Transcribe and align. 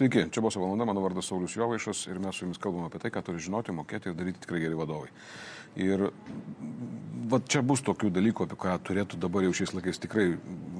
Sveiki, 0.00 0.30
čia 0.32 0.40
buvo 0.40 0.62
valanda, 0.62 0.86
mano 0.88 1.02
vardas 1.04 1.26
Saulis 1.28 1.52
Jovaišas 1.52 2.06
ir 2.08 2.18
mes 2.24 2.32
su 2.32 2.46
jumis 2.46 2.56
kalbame 2.56 2.86
apie 2.88 2.96
tai, 3.02 3.10
ką 3.12 3.20
turi 3.20 3.42
žinoti, 3.44 3.74
mokėti 3.76 4.08
ir 4.08 4.14
daryti 4.16 4.40
tikrai 4.46 4.62
geri 4.62 4.78
vadovai. 4.78 5.10
Ir 5.76 6.06
va, 7.28 7.40
čia 7.44 7.60
bus 7.60 7.82
tokių 7.84 8.08
dalykų, 8.16 8.46
apie 8.48 8.56
ką 8.62 8.78
turėtų 8.88 9.18
dabar 9.20 9.44
jau 9.44 9.52
šiais 9.58 9.74
laikais 9.76 10.00
tikrai 10.00 10.24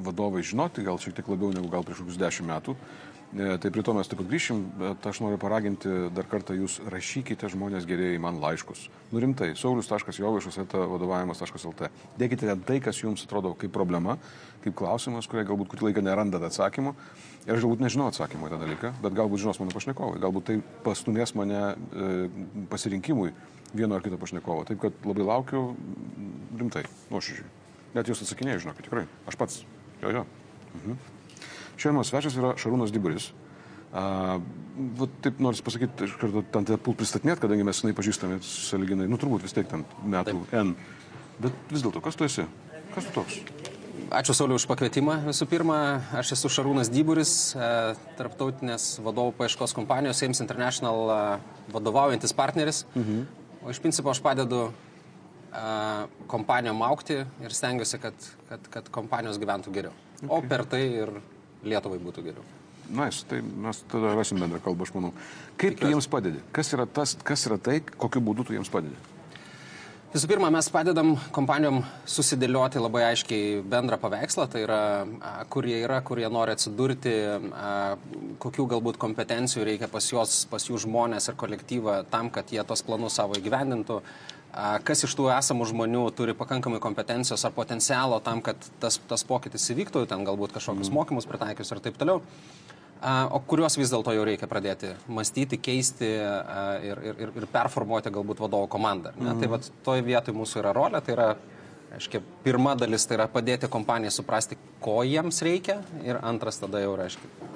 vadovai 0.06 0.41
žinoti, 0.41 0.87
gal 0.88 0.96
šiek 1.05 1.19
tiek 1.19 1.29
labiau 1.29 1.52
negu 1.52 1.69
gal 1.69 1.84
prieš 1.84 2.01
kokius 2.01 2.16
dešimt 2.23 2.48
metų. 2.48 2.79
E, 3.30 3.58
tai 3.62 3.70
prie 3.70 3.82
to 3.86 3.92
mes 3.94 4.08
taip 4.10 4.18
pat 4.18 4.27
grįšim, 4.27 4.60
bet 4.80 5.05
aš 5.06 5.20
noriu 5.23 5.38
paraginti 5.38 5.91
dar 6.10 6.27
kartą 6.27 6.56
jūs 6.59 6.80
rašykite 6.91 7.46
žmonės 7.52 7.84
gerėjai 7.86 8.18
man 8.22 8.41
laiškus. 8.42 8.88
Nurimtai, 9.14 9.52
saulius.jovaišas, 9.59 10.59
eta 10.64 10.80
vadovavimas.lt. 10.91 11.91
Dėkite 12.19 12.48
ten 12.48 12.64
tai, 12.66 12.80
kas 12.82 12.98
jums 12.98 13.22
atrodo 13.22 13.52
kaip 13.60 13.70
problema, 13.77 14.16
kaip 14.64 14.74
klausimas, 14.80 15.28
kurie 15.30 15.45
galbūt 15.46 15.70
kurį 15.70 15.86
laiką 15.88 16.02
nerandat 16.02 16.48
atsakymų. 16.48 16.96
Ir 17.46 17.55
aš 17.55 17.62
galbūt 17.62 17.84
nežinau 17.86 18.08
atsakymą 18.10 18.50
į 18.50 18.55
tą 18.56 18.58
dalyką, 18.64 18.92
bet 19.06 19.16
galbūt 19.20 19.44
žinos 19.44 19.62
mano 19.62 19.77
pašnekovai, 19.78 20.19
galbūt 20.27 20.48
tai 20.50 20.58
pastumės 20.83 21.36
mane 21.38 21.62
e, 21.70 22.10
pasirinkimui 22.72 23.30
vieno 23.78 23.94
ar 23.94 24.02
kito 24.02 24.19
pašnekovo. 24.19 24.66
Taip 24.66 24.83
kad 24.83 25.06
labai 25.06 25.30
laukiu 25.30 25.69
rimtai, 26.58 26.83
nuoširdžiai. 27.14 27.47
Net 27.94 28.10
jūs 28.10 28.27
atsakinėjai, 28.27 28.66
žinokit, 28.66 28.91
tikrai. 28.91 29.06
Aš 29.30 29.38
pats. 29.38 29.62
Jo, 30.02 30.19
jo. 30.19 30.27
Mhm. 30.74 31.20
Šiandien 31.80 31.97
mano 31.97 32.05
svečias 32.05 32.37
yra 32.37 32.52
Šarūnas 32.61 32.93
Diburis. 32.93 33.30
Uh, 33.91 34.37
va, 34.98 35.07
taip 35.25 35.41
noriu 35.43 35.65
pasakyti, 35.65 36.06
iš 36.06 36.19
karto 36.20 36.42
ten 36.53 36.67
tą 36.69 36.77
pult 36.77 37.00
pristatinėt, 37.00 37.41
kadangi 37.42 37.64
mes 37.67 37.81
senai 37.81 37.97
pažįstame 37.97 38.37
saliginai, 38.45 39.09
nu 39.11 39.19
turbūt 39.20 39.47
vis 39.47 39.56
tiek 39.56 39.67
ten 39.70 39.87
metų 40.05 40.45
taip. 40.45 40.53
N. 40.61 40.75
Bet 41.41 41.72
vis 41.72 41.83
dėlto, 41.87 42.03
kas 42.05 42.20
tu 42.20 42.28
esi? 42.28 42.45
Kas 42.92 43.09
tu 43.09 43.17
toks? 43.17 43.41
Ačiū 44.11 44.34
Sauliu 44.34 44.59
už 44.59 44.67
pakvietimą. 44.67 45.20
Visų 45.28 45.47
pirma, 45.47 45.78
aš 46.19 46.34
esu 46.34 46.50
Šarūnas 46.53 46.91
Dyburis, 46.92 47.33
tarptautinės 48.19 48.97
vadovų 49.05 49.37
paieškos 49.39 49.75
kompanijos 49.77 50.20
Ames 50.27 50.42
International 50.42 51.41
vadovaujantis 51.70 52.34
partneris. 52.37 52.84
Mhm. 52.92 53.25
O 53.65 53.72
iš 53.72 53.81
principo 53.81 54.11
aš 54.11 54.20
padedu 54.25 54.69
kompanijom 56.31 56.83
aukti 56.87 57.20
ir 57.22 57.55
stengiuosi, 57.55 57.98
kad, 58.03 58.31
kad, 58.48 58.70
kad 58.70 58.91
kompanijos 58.94 59.39
gyventų 59.42 59.75
geriau. 59.75 59.94
Okay. 60.20 60.31
O 60.31 60.42
per 60.47 60.67
tai 60.69 60.83
ir 61.05 61.15
Lietuvai 61.64 62.00
būtų 62.03 62.25
geriau. 62.25 62.44
Na, 62.91 63.06
nice, 63.06 63.22
tai 63.30 63.39
mes 63.42 63.84
tada 63.91 64.16
rasim 64.16 64.41
bendrą 64.42 64.58
kalbą, 64.64 64.89
aš 64.89 64.94
manau. 64.97 65.12
Kaip 65.55 65.77
Tikiuosi. 65.77 65.80
tu 65.80 65.92
jiems 65.92 66.11
padedi? 66.11 66.42
Kas 66.53 66.72
yra, 66.75 66.89
tas, 66.91 67.14
kas 67.22 67.47
yra 67.47 67.58
tai, 67.62 67.78
kokiu 67.80 68.22
būdu 68.25 68.48
tu 68.48 68.56
jiems 68.56 68.72
padedi? 68.72 68.98
Visų 70.11 70.27
pirma, 70.27 70.48
mes 70.50 70.66
padedam 70.75 71.12
kompanijom 71.31 71.84
susidėlioti 72.11 72.81
labai 72.83 73.05
aiškiai 73.12 73.61
bendrą 73.62 73.94
paveikslą, 74.03 74.48
tai 74.50 74.64
yra, 74.64 74.78
kur 75.55 75.69
jie 75.70 75.77
yra, 75.84 76.00
kur 76.03 76.19
jie 76.19 76.27
nori 76.27 76.56
atsidurti, 76.56 77.12
kokių 78.42 78.66
galbūt 78.72 78.98
kompetencijų 78.98 79.69
reikia 79.69 79.86
pas 79.92 80.11
juos, 80.11 80.41
pas 80.50 80.66
jų 80.66 80.81
žmonės 80.83 81.31
ir 81.31 81.38
kolektyvą 81.38 82.00
tam, 82.11 82.33
kad 82.34 82.50
jie 82.50 82.64
tos 82.66 82.83
planus 82.83 83.20
savo 83.20 83.38
įgyvendintų 83.38 84.00
kas 84.87 85.05
iš 85.06 85.15
tų 85.19 85.29
esamų 85.37 85.69
žmonių 85.70 86.06
turi 86.17 86.34
pakankamai 86.39 86.81
kompetencijos 86.83 87.45
ar 87.47 87.55
potencialo 87.55 88.19
tam, 88.25 88.43
kad 88.45 88.59
tas, 88.83 88.98
tas 89.11 89.25
pokytis 89.27 89.69
įvyktų, 89.75 90.06
ten 90.11 90.27
galbūt 90.27 90.56
kažkokius 90.56 90.91
mm. 90.91 90.98
mokymus 90.98 91.29
pritaikius 91.31 91.70
ir 91.70 91.83
taip 91.84 92.01
toliau, 92.01 92.25
o 93.01 93.41
kuriuos 93.48 93.78
vis 93.81 93.93
dėlto 93.93 94.12
jau 94.17 94.27
reikia 94.27 94.48
pradėti 94.51 94.91
mąstyti, 95.09 95.61
keisti 95.62 96.11
ir, 96.91 97.06
ir, 97.15 97.33
ir 97.43 97.48
performuoti 97.53 98.12
galbūt 98.12 98.43
vadovo 98.43 98.69
komandą. 98.71 99.15
Mm. 99.17 99.41
Tai 99.41 99.55
vat 99.55 99.71
toje 99.87 100.05
vietoje 100.05 100.37
mūsų 100.37 100.65
yra 100.65 100.75
rolė, 100.77 101.03
tai 101.05 101.16
yra 101.16 101.31
Aiškiai, 101.91 102.22
pirma 102.44 102.77
dalis 102.78 103.03
tai 103.09 103.16
yra 103.16 103.25
padėti 103.27 103.66
kompanijai 103.71 104.12
suprasti, 104.15 104.55
ko 104.78 105.00
jiems 105.03 105.41
reikia 105.43 105.81
ir 106.06 106.21
antras 106.22 106.60
tada 106.62 106.78
jau, 106.84 106.93
aiškiai, 107.03 107.49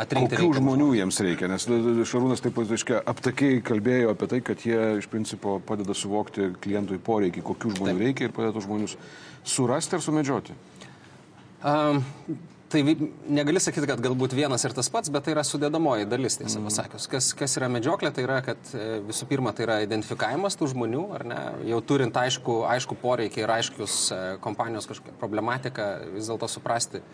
atrinkti. 0.00 0.38
Kokių 0.38 0.58
žmonių 0.60 0.88
jiems 0.98 1.20
reikia, 1.24 1.50
nes 1.50 1.66
Šarūnas 1.66 2.42
taip 2.44 2.56
pat, 2.58 2.72
aiškiai, 2.76 3.02
aptakiai 3.12 3.60
kalbėjo 3.66 4.14
apie 4.14 4.30
tai, 4.32 4.42
kad 4.46 4.66
jie 4.66 4.80
iš 5.00 5.08
principo 5.12 5.58
padeda 5.66 5.96
suvokti 5.96 6.52
klientui 6.62 6.98
poreikį, 7.02 7.44
kokių 7.46 7.76
žmonių 7.76 7.94
taip. 7.94 8.04
reikia 8.04 8.28
ir 8.28 8.36
padeda 8.36 8.64
žmonius 8.64 8.98
surasti 9.46 9.98
ir 9.98 10.04
sumedžioti. 10.04 10.58
Um, 11.66 12.04
Tai 12.66 12.80
negali 13.30 13.60
sakyti, 13.62 13.86
kad 13.86 14.00
galbūt 14.02 14.32
vienas 14.34 14.64
ir 14.66 14.72
tas 14.74 14.88
pats, 14.90 15.10
bet 15.12 15.22
tai 15.22 15.36
yra 15.36 15.44
sudėdamoji 15.46 16.08
dalis, 16.10 16.34
tiesą 16.40 16.58
mm. 16.58 16.66
pasakius. 16.66 17.04
Kas, 17.12 17.28
kas 17.38 17.54
yra 17.60 17.68
medžioklė, 17.70 18.10
tai 18.14 18.24
yra, 18.26 18.40
kad 18.42 18.72
e, 18.74 18.98
visų 19.06 19.28
pirma, 19.30 19.52
tai 19.54 19.68
yra 19.68 19.76
identifikavimas 19.84 20.58
tų 20.58 20.72
žmonių, 20.72 21.04
ar 21.14 21.24
ne, 21.30 21.38
jau 21.70 21.78
turint 21.86 22.18
aišku, 22.18 22.58
aišku 22.74 22.98
poreikį 22.98 23.44
ir 23.44 23.52
aiškius 23.54 24.00
e, 24.10 24.18
kompanijos 24.42 24.90
kažkokią 24.90 25.14
problematiką, 25.20 25.86
vis 26.16 26.26
dėlto 26.26 26.50
suprasti, 26.50 27.04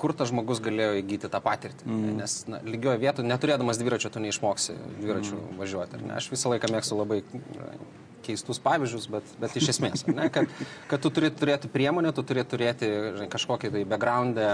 kur 0.00 0.14
tas 0.16 0.30
žmogus 0.32 0.60
galėjo 0.64 0.98
įgyti 1.00 1.30
tą 1.30 1.40
patirtį. 1.44 1.86
Mm. 1.86 2.18
Nes 2.18 2.36
na, 2.50 2.60
lygioje 2.66 3.00
vietoje, 3.02 3.28
neturėdamas 3.30 3.78
dviračio, 3.80 4.10
tu 4.12 4.22
neišmoksi 4.22 4.76
dviračių 4.98 5.36
mm. 5.36 5.56
važiuoti. 5.60 6.02
Aš 6.16 6.30
visą 6.32 6.54
laiką 6.54 6.72
mėgstu 6.74 6.98
labai 6.98 7.22
keistus 8.26 8.60
pavyzdžius, 8.62 9.08
bet, 9.12 9.32
bet 9.40 9.56
iš 9.56 9.72
esmės, 9.74 10.04
ne, 10.10 10.28
kad, 10.32 10.50
kad 10.90 11.02
tu 11.02 11.12
turi 11.14 11.30
turėti 11.32 11.70
priemonę, 11.72 12.12
tu 12.16 12.24
turi 12.26 12.44
turėti 12.46 12.90
žinai, 13.16 13.30
kažkokį 13.32 13.72
tai 13.76 13.84
backgroundą, 13.88 14.48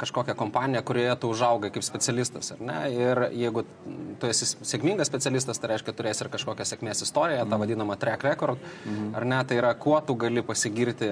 kažkokią 0.00 0.34
kompaniją, 0.36 0.82
kurioje 0.84 1.14
tu 1.22 1.30
užaugai 1.32 1.70
kaip 1.72 1.84
specialistas. 1.84 2.52
Ir 2.92 3.22
jeigu 3.32 3.64
tu 4.20 4.28
esi 4.28 4.48
sėkmingas 4.48 5.08
specialistas, 5.08 5.60
tai 5.60 5.72
reiškia, 5.74 5.94
turėsi 5.96 6.26
ir 6.26 6.32
kažkokią 6.34 6.66
sėkmės 6.68 7.04
istoriją, 7.06 7.46
tą 7.48 7.60
vadinamą 7.62 7.96
track 8.00 8.26
record, 8.28 8.60
mm. 8.84 9.12
ar 9.16 9.28
ne, 9.32 9.38
tai 9.48 9.60
yra, 9.62 9.72
kuo 9.80 9.96
tu 10.04 10.16
gali 10.20 10.44
pasigirti 10.44 11.08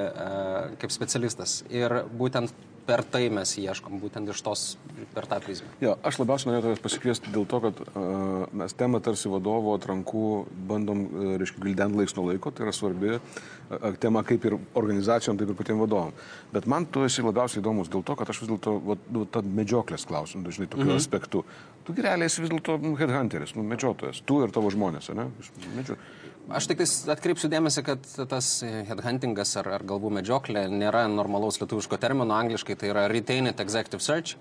kaip 0.82 0.92
specialistas. 0.92 1.62
Ir 1.72 2.02
būtent 2.12 2.52
per 2.88 3.04
tai 3.04 3.26
mes 3.32 3.50
ieškom, 3.60 3.98
būtent 4.00 4.30
iš 4.32 4.40
tos, 4.46 4.62
per 5.12 5.28
tą 5.28 5.38
prizmę. 5.44 5.68
Jo, 5.84 5.98
aš 6.08 6.22
labiausiai 6.22 6.48
norėjau 6.48 6.64
tavęs 6.64 6.84
pasikviesti 6.86 7.32
dėl 7.34 7.44
to, 7.50 7.60
kad 7.66 7.82
uh, 7.84 8.46
mes 8.56 8.76
temą 8.78 9.02
tarsi 9.04 9.28
vadovo 9.32 9.74
atrankų 9.76 10.24
bandom, 10.70 11.04
uh, 11.04 11.34
reiškia, 11.42 11.60
gildent 11.66 11.98
laiks 12.00 12.16
nuo 12.16 12.24
laiko, 12.30 12.52
tai 12.54 12.64
yra 12.64 12.74
svarbi 12.76 13.18
tema 14.00 14.22
kaip 14.26 14.44
ir 14.48 14.56
organizacijom, 14.78 15.38
taip 15.38 15.52
ir 15.52 15.58
patiems 15.58 15.82
vadovam. 15.82 16.12
Bet 16.52 16.66
man 16.70 16.86
tu 16.86 17.04
esi 17.06 17.24
labiausiai 17.24 17.62
įdomus 17.62 17.90
dėl 17.92 18.04
to, 18.06 18.16
kad 18.18 18.30
aš 18.32 18.42
vis 18.42 18.50
dėlto, 18.50 18.76
nu, 19.14 19.24
tą 19.32 19.42
medžioklės 19.44 20.06
klausimą 20.08 20.46
dažnai 20.46 20.66
tokiu 20.66 20.86
mm 20.86 20.90
-hmm. 20.92 21.02
aspektu. 21.02 21.44
Tu 21.84 21.96
realiai 21.96 22.26
esi 22.26 22.42
vis 22.42 22.50
dėlto 22.50 22.78
nu, 22.82 22.94
headhunteris, 22.96 23.54
nu, 23.56 23.62
medžiotojas, 23.62 24.22
tu 24.24 24.42
ir 24.44 24.50
tavo 24.50 24.70
žmonės, 24.70 25.14
ne? 25.14 25.28
Medžio... 25.76 25.96
Aš 26.48 26.66
tik 26.66 26.80
atkreipsiu 27.12 27.50
dėmesį, 27.52 27.82
kad 27.84 28.06
tas 28.28 28.62
headhuntingas 28.64 29.56
ar, 29.56 29.68
ar 29.68 29.82
galbūt 29.84 30.12
medžioklė 30.12 30.68
nėra 30.68 31.06
normalaus 31.08 31.60
lietuviško 31.60 31.96
termino, 31.96 32.34
angliškai 32.34 32.76
tai 32.76 32.88
yra 32.88 33.08
retained 33.08 33.60
executive 33.60 34.00
search. 34.00 34.36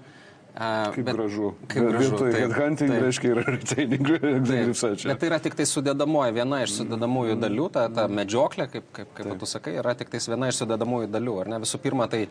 Uh, 0.58 0.88
kaip 0.90 1.06
bet, 1.06 1.14
gražu. 1.14 1.52
Kaip 1.70 1.84
gražu. 1.86 2.18
Tai 2.18 2.30
headhunting 2.34 2.94
reiškia 3.04 3.34
yra 3.36 3.44
retaining 3.46 4.08
executive 4.10 4.74
search. 4.80 5.04
Bet 5.06 5.20
tai 5.22 5.28
yra 5.30 5.38
tik 5.44 5.54
tai 5.60 5.68
sudėdamoji, 5.70 6.34
viena 6.34 6.64
iš 6.66 6.80
sudėdamųjų 6.80 7.36
mm. 7.36 7.44
dalių, 7.44 7.68
ta, 7.76 7.84
ta 7.94 8.06
medžioklė, 8.10 8.66
kaip, 8.74 8.88
kaip, 8.96 9.12
kaip 9.20 9.36
tu 9.38 9.50
sakai, 9.52 9.76
yra 9.84 9.94
tik 10.00 10.10
tai 10.10 10.24
viena 10.26 10.50
iš 10.50 10.64
sudėdamųjų 10.64 11.12
dalių. 11.14 11.36
Ar 11.44 11.52
ne? 11.54 11.60
Visų 11.62 11.82
pirma, 11.84 12.08
tai 12.10 12.24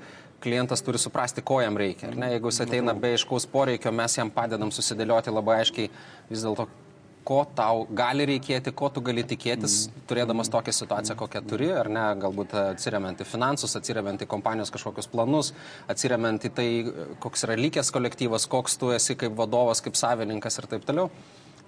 klientas 0.43 0.83
turi 0.83 0.99
suprasti, 0.99 1.45
ko 1.47 1.61
jam 1.63 1.79
reikia. 1.79 2.11
Jeigu 2.11 2.51
jis 2.51 2.65
ateina 2.67 2.97
be 2.99 3.15
aiškaus 3.15 3.47
poreikio, 3.53 3.95
mes 3.95 4.19
jam 4.19 4.35
padedam 4.35 4.75
susidėlioti 4.75 5.31
labai 5.31 5.61
aiškiai 5.63 5.93
vis 6.33 6.43
dėlto, 6.43 6.67
ko 7.27 7.41
tau 7.59 7.87
gali 7.99 8.27
reikėti, 8.31 8.73
ko 8.77 8.91
tu 8.95 9.03
gali 9.05 9.25
tikėtis, 9.27 9.79
mm. 9.87 10.05
turėdamas 10.11 10.51
tokią 10.53 10.75
situaciją, 10.77 11.17
kokią 11.19 11.43
turi, 11.51 11.71
ar 11.75 11.91
ne, 11.93 12.05
galbūt 12.23 12.55
atsiriamant 12.61 13.23
į 13.23 13.27
finansus, 13.27 13.75
atsiriamant 13.79 14.23
į 14.23 14.31
kompanijos 14.31 14.71
kažkokius 14.75 15.11
planus, 15.11 15.53
atsiriamant 15.91 16.47
į 16.47 16.53
tai, 16.59 16.69
koks 17.23 17.47
yra 17.49 17.59
lygęs 17.59 17.91
kolektyvas, 17.95 18.47
koks 18.53 18.79
tu 18.81 18.93
esi 18.95 19.19
kaip 19.19 19.35
vadovas, 19.39 19.83
kaip 19.85 19.99
savininkas 19.99 20.63
ir 20.63 20.71
taip 20.71 20.87
toliau 20.87 21.11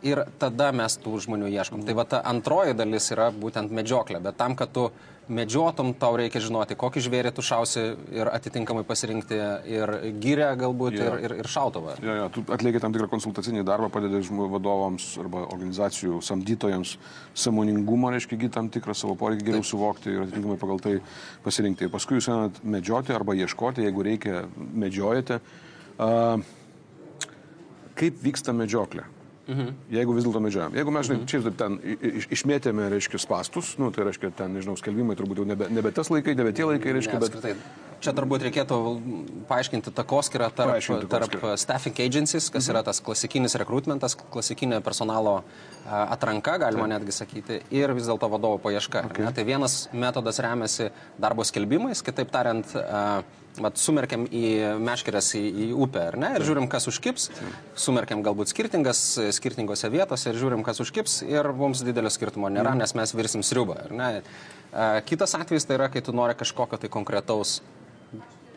ir 0.07 0.25
tada 0.39 0.71
mes 0.77 0.99
tų 1.03 1.19
žmonių 1.27 1.51
ieškom. 1.51 1.85
Tai 1.87 1.95
va 1.99 2.07
ta 2.09 2.23
antroji 2.27 2.77
dalis 2.79 3.11
yra 3.15 3.31
būtent 3.35 3.73
medžioklė, 3.75 4.21
bet 4.23 4.39
tam, 4.39 4.57
kad 4.59 4.73
tu 4.75 4.89
medžiotum, 5.29 5.93
tau 5.99 6.17
reikia 6.17 6.41
žinoti, 6.41 6.77
kokį 6.79 7.03
žvėrį 7.05 7.33
tu 7.37 7.45
šausi 7.45 7.83
ir 8.17 8.31
atitinkamai 8.33 8.85
pasirinkti 8.89 9.39
ir 9.69 9.93
gyrę 10.23 10.49
galbūt 10.61 10.97
ja. 10.97 11.09
ir, 11.09 11.19
ir, 11.27 11.35
ir 11.43 11.51
šautuvą. 11.53 11.99
Ja, 12.05 12.15
ja, 12.23 12.29
tu 12.33 12.45
atlieki 12.55 12.81
tam 12.81 12.95
tikrą 12.97 13.11
konsultacinį 13.13 13.65
darbą, 13.69 13.91
padedi 13.93 14.23
vadovams 14.55 15.11
arba 15.21 15.45
organizacijų 15.45 16.23
samdytojams 16.25 16.95
samoningumo, 17.37 18.13
reiškia, 18.15 18.39
įgyti 18.39 18.55
tam 18.57 18.73
tikrą 18.73 18.97
savo 18.97 19.19
poreikį 19.21 19.51
geriau 19.51 19.65
Taip. 19.65 19.71
suvokti 19.73 20.15
ir 20.15 20.25
atitinkamai 20.25 20.57
pagal 20.61 20.81
tai 20.87 20.95
pasirinkti. 21.45 21.91
Paskui 21.93 22.19
jūs 22.19 22.31
einat 22.33 22.63
medžioti 22.65 23.13
arba 23.17 23.37
ieškoti, 23.37 23.85
jeigu 23.85 24.09
reikia, 24.09 24.47
medžiojate. 24.57 25.43
Uh, 25.99 26.41
kaip 27.99 28.21
vyksta 28.25 28.57
medžioklė? 28.57 29.05
Mhm. 29.49 29.75
Jeigu 29.97 30.13
vis 30.13 30.27
dėlto 30.27 30.43
medžiojam. 30.45 30.75
Jeigu 30.77 30.93
mes, 30.93 31.09
žinai, 31.09 31.19
mhm. 31.23 31.29
čia 31.33 31.53
ten 31.57 31.79
iš, 32.21 32.29
išmėtėme, 32.37 32.89
reiškia, 32.93 33.21
pastus, 33.31 33.75
nu, 33.81 33.89
tai 33.95 34.05
reiškia, 34.11 34.31
ten, 34.37 34.53
nežinau, 34.59 34.77
skelbimai 34.77 35.17
turbūt 35.17 35.41
jau 35.41 35.49
nebe, 35.49 35.71
nebe 35.73 35.93
tas 35.97 36.13
laikai, 36.13 36.37
nebe 36.37 36.53
tie 36.53 36.67
laikai, 36.69 36.97
reiškia, 36.99 37.17
ne, 37.17 37.23
bet... 37.25 37.39
Apskritai. 37.39 37.87
Čia 37.99 38.13
turbūt 38.15 38.45
reikėtų 38.47 38.77
paaiškinti 39.49 39.91
takoskirą 39.97 40.53
tarp, 40.55 40.77
Paaiškinti 40.77 41.09
tarp 41.11 41.33
staffing 41.59 41.99
agencies, 42.05 42.47
kas 42.47 42.69
mhm. 42.69 42.75
yra 42.77 42.83
tas 42.87 43.01
klasikinis 43.03 43.57
rekrutmentas, 43.59 44.15
klasikinė 44.31 44.79
personalo 44.87 45.41
atranka, 45.89 46.59
galima 46.63 46.87
Taip. 46.87 46.93
netgi 46.95 47.17
sakyti, 47.17 47.59
ir 47.75 47.97
vis 47.97 48.07
dėlto 48.07 48.29
vadovo 48.31 48.61
paieška. 48.63 49.09
Okay. 49.09 49.27
Ne? 49.27 49.33
Tai 49.35 49.47
vienas 49.49 49.81
metodas 49.97 50.39
remiasi 50.45 50.93
darbo 51.19 51.47
skelbimais, 51.49 52.05
kitaip 52.07 52.31
tariant, 52.31 52.77
vat, 53.65 53.81
sumerkiam 53.81 54.27
į 54.27 54.45
meškerės 54.83 55.33
į, 55.39 55.43
į 55.49 55.69
upę, 55.87 56.05
ar 56.13 56.19
ne, 56.21 56.33
ir 56.39 56.47
žiūrim, 56.49 56.69
kas 56.71 56.89
užkips, 56.91 57.29
sumerkiam 57.79 58.23
galbūt 58.27 58.53
skirtingas, 58.53 59.03
skirtingose 59.37 59.91
vietose 59.93 60.33
ir 60.33 60.39
žiūrim, 60.41 60.65
kas 60.67 60.83
užkips 60.85 61.23
ir 61.29 61.51
mums 61.59 61.85
didelio 61.87 62.13
skirtumo 62.13 62.51
nėra, 62.53 62.77
nes 62.79 62.95
mes 62.99 63.15
virsim 63.17 63.45
sriubą, 63.47 63.81
ar 63.87 63.99
ne. 63.99 64.11
Kitas 65.09 65.33
atvejis 65.39 65.65
tai 65.65 65.79
yra, 65.79 65.89
kai 65.93 66.05
tu 66.05 66.13
nori 66.17 66.37
kažkokio 66.37 66.81
tai 66.81 66.91
konkretaus 66.93 67.59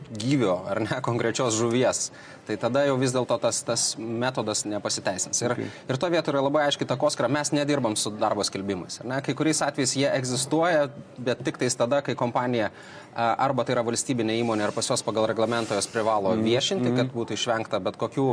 gyvio 0.10 0.62
ar 0.70 0.82
ne 0.84 1.02
konkrečios 1.08 1.56
žuvies, 1.60 2.10
tai 2.48 2.58
tada 2.60 2.84
jau 2.88 2.98
vis 3.00 3.14
dėlto 3.16 3.38
tas, 3.42 3.62
tas 3.68 3.86
metodas 3.98 4.66
nepasiteisins. 4.68 5.42
Ir, 5.44 5.56
okay. 5.56 5.70
ir 5.90 6.00
to 6.02 6.10
vietoje 6.12 6.36
yra 6.36 6.44
labai 6.46 6.66
aiškiai 6.68 6.90
takoskara, 6.90 7.30
mes 7.32 7.54
nedirbam 7.56 7.96
su 8.00 8.14
darbo 8.16 8.44
skelbimais. 8.48 9.02
Ne? 9.06 9.22
Kai 9.26 9.36
kuriais 9.38 9.62
atvejais 9.66 9.96
jie 10.00 10.10
egzistuoja, 10.10 10.90
bet 11.22 11.44
tik 11.46 11.62
tais 11.62 11.78
tada, 11.78 12.02
kai 12.06 12.18
kompanija 12.20 12.72
arba 13.16 13.66
tai 13.68 13.76
yra 13.76 13.86
valstybinė 13.86 14.38
įmonė 14.42 14.70
ir 14.70 14.76
pas 14.76 14.88
juos 14.88 15.04
pagal 15.04 15.28
reglamentą 15.32 15.76
jos 15.76 15.90
privalo 15.92 16.34
viešinti, 16.40 16.90
mm 16.90 16.94
-hmm. 16.94 16.98
kad 16.98 17.16
būtų 17.16 17.38
išvengta 17.40 17.80
bet 17.80 17.98
kokių 18.00 18.28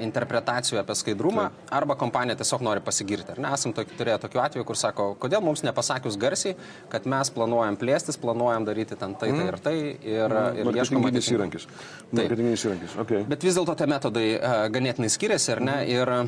interpretacijų 0.00 0.80
apie 0.80 0.94
skaidrumą, 0.96 1.50
Taip. 1.50 1.72
arba 1.78 1.96
kompanija 2.00 2.36
tiesiog 2.40 2.62
nori 2.64 2.80
pasigirti. 2.80 3.34
Ar 3.34 3.40
ne, 3.44 3.52
esam 3.54 3.74
tok, 3.76 3.90
turėję 3.98 4.18
tokių 4.24 4.40
atvejų, 4.44 4.64
kur 4.64 4.78
sako, 4.80 5.08
kodėl 5.20 5.42
mums 5.44 5.62
nepasakius 5.66 6.16
garsiai, 6.20 6.56
kad 6.92 7.06
mes 7.06 7.30
planuojam 7.30 7.76
plėstis, 7.76 8.16
planuojam 8.20 8.64
daryti 8.64 8.96
ten 8.96 9.14
tai, 9.14 9.30
tai 9.36 9.46
ir 9.46 9.58
tai. 9.60 9.76
Ir, 10.02 10.36
Mm. 10.36 10.56
ir 10.56 10.72
Marketinginis 10.84 11.30
įrankis. 11.32 11.66
Marketinginis 12.12 12.66
įrankis. 12.68 12.96
Okay. 13.04 13.24
Bet 13.30 13.46
vis 13.46 13.56
dėlto 13.58 13.76
tie 13.78 13.88
metodai 13.90 14.26
a, 14.36 14.52
ganėtinai 14.72 15.10
skiriasi, 15.12 15.52
ar 15.56 15.62
ne? 15.64 15.76
Ir 15.90 16.12
a, 16.12 16.20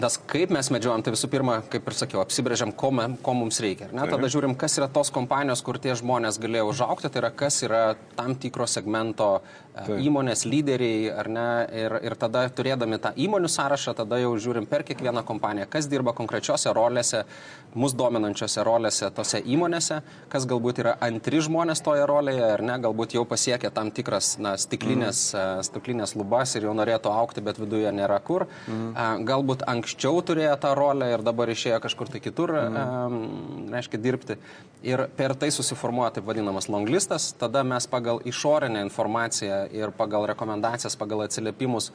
tas, 0.00 0.16
kaip 0.30 0.52
mes 0.54 0.70
medžiojam, 0.74 1.02
tai 1.04 1.14
visų 1.14 1.28
pirma, 1.32 1.58
kaip 1.70 1.86
ir 1.88 1.96
sakiau, 1.96 2.20
apsibrėžiam, 2.22 2.72
ko, 2.76 2.90
me, 2.94 3.06
ko 3.24 3.34
mums 3.36 3.60
reikia. 3.62 3.88
Ne? 3.94 4.06
Tada 4.10 4.30
žiūrim, 4.30 4.56
kas 4.58 4.78
yra 4.80 4.88
tos 4.92 5.12
kompanijos, 5.14 5.62
kur 5.64 5.78
tie 5.82 5.94
žmonės 5.98 6.40
galėjo 6.42 6.68
užaukti, 6.72 7.10
tai 7.12 7.22
yra 7.22 7.30
kas 7.34 7.60
yra 7.66 7.82
tam 8.18 8.34
tikro 8.40 8.66
segmento 8.70 9.28
a, 9.38 9.86
įmonės 9.94 10.44
lyderiai, 10.48 11.08
ar 11.14 11.30
ne? 11.30 11.46
Ir, 11.84 11.96
ir 12.10 12.16
tada 12.20 12.44
turėdami 12.50 12.98
tą 13.02 13.14
įmonių 13.24 13.50
sąrašą, 13.50 13.94
tada 13.98 14.18
jau 14.22 14.34
žiūrim 14.40 14.66
per 14.70 14.84
kiekvieną 14.86 15.24
kompaniją, 15.26 15.68
kas 15.70 15.88
dirba 15.90 16.14
konkrečiose 16.16 16.74
rolėse, 16.74 17.24
mus 17.78 17.94
dominančiose 17.98 18.64
rolėse 18.66 19.10
tose 19.14 19.40
įmonėse, 19.40 20.00
kas 20.32 20.48
galbūt 20.50 20.82
yra 20.82 20.96
antri 21.02 21.42
žmonės 21.44 21.82
toje 21.86 22.06
rolėje, 22.10 22.44
ar 22.56 22.64
ne, 22.66 22.78
galbūt 22.82 23.16
jau 23.18 23.24
pasiekė 23.28 23.70
tam 23.74 23.90
tikras 23.94 24.34
na, 24.42 24.54
stiklinės, 24.60 25.26
mm. 25.34 25.64
stiklinės 25.70 26.14
lubas 26.18 26.54
ir 26.58 26.68
jau 26.68 26.74
norėtų 26.76 27.10
aukti, 27.14 27.42
bet 27.44 27.58
viduje 27.62 27.90
nėra 27.94 28.20
kur. 28.24 28.46
Mm. 28.70 29.24
Galbūt 29.26 29.66
anksčiau 29.70 29.83
turėjo 29.92 30.54
tą 30.60 30.74
rolę 30.74 31.10
ir 31.12 31.22
dabar 31.22 31.50
išėjo 31.52 31.80
kažkur 31.84 32.08
tai 32.08 32.20
kitur, 32.24 32.52
mm. 32.56 33.68
reiškia, 33.72 34.00
dirbti. 34.00 34.36
Ir 34.84 35.06
per 35.16 35.34
tai 35.36 35.50
susiformuoja 35.54 36.14
taip 36.16 36.26
vadinamas 36.28 36.68
longlistas, 36.72 37.32
tada 37.36 37.62
mes 37.64 37.86
pagal 37.86 38.20
išorinę 38.24 38.82
informaciją 38.84 39.68
ir 39.72 39.92
pagal 39.96 40.26
rekomendacijas, 40.32 40.96
pagal 40.96 41.24
atsiliepimus 41.26 41.90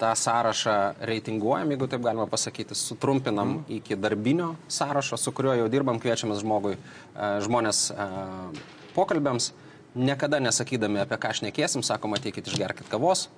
tą 0.00 0.14
sąrašą 0.16 0.76
reitinguojam, 1.00 1.70
jeigu 1.74 1.88
taip 1.88 2.02
galima 2.02 2.26
pasakyti, 2.26 2.74
sutrumpinam 2.74 3.58
mm. 3.58 3.64
iki 3.80 3.96
darbinio 3.96 4.54
sąrašo, 4.68 5.20
su 5.20 5.32
kuriuo 5.32 5.54
jau 5.60 5.68
dirbam, 5.68 6.00
kviečiamės 6.00 6.40
žmogui, 6.42 6.78
e, 6.78 7.30
žmonės 7.44 7.90
e, 7.92 8.08
pokalbėms, 8.96 9.52
niekada 9.94 10.40
nesakydami, 10.42 11.04
apie 11.04 11.18
ką 11.20 11.32
šnekėsim, 11.38 11.84
sakom, 11.86 12.16
ateikit 12.16 12.48
išgerkit 12.50 12.90
kavos, 12.90 13.28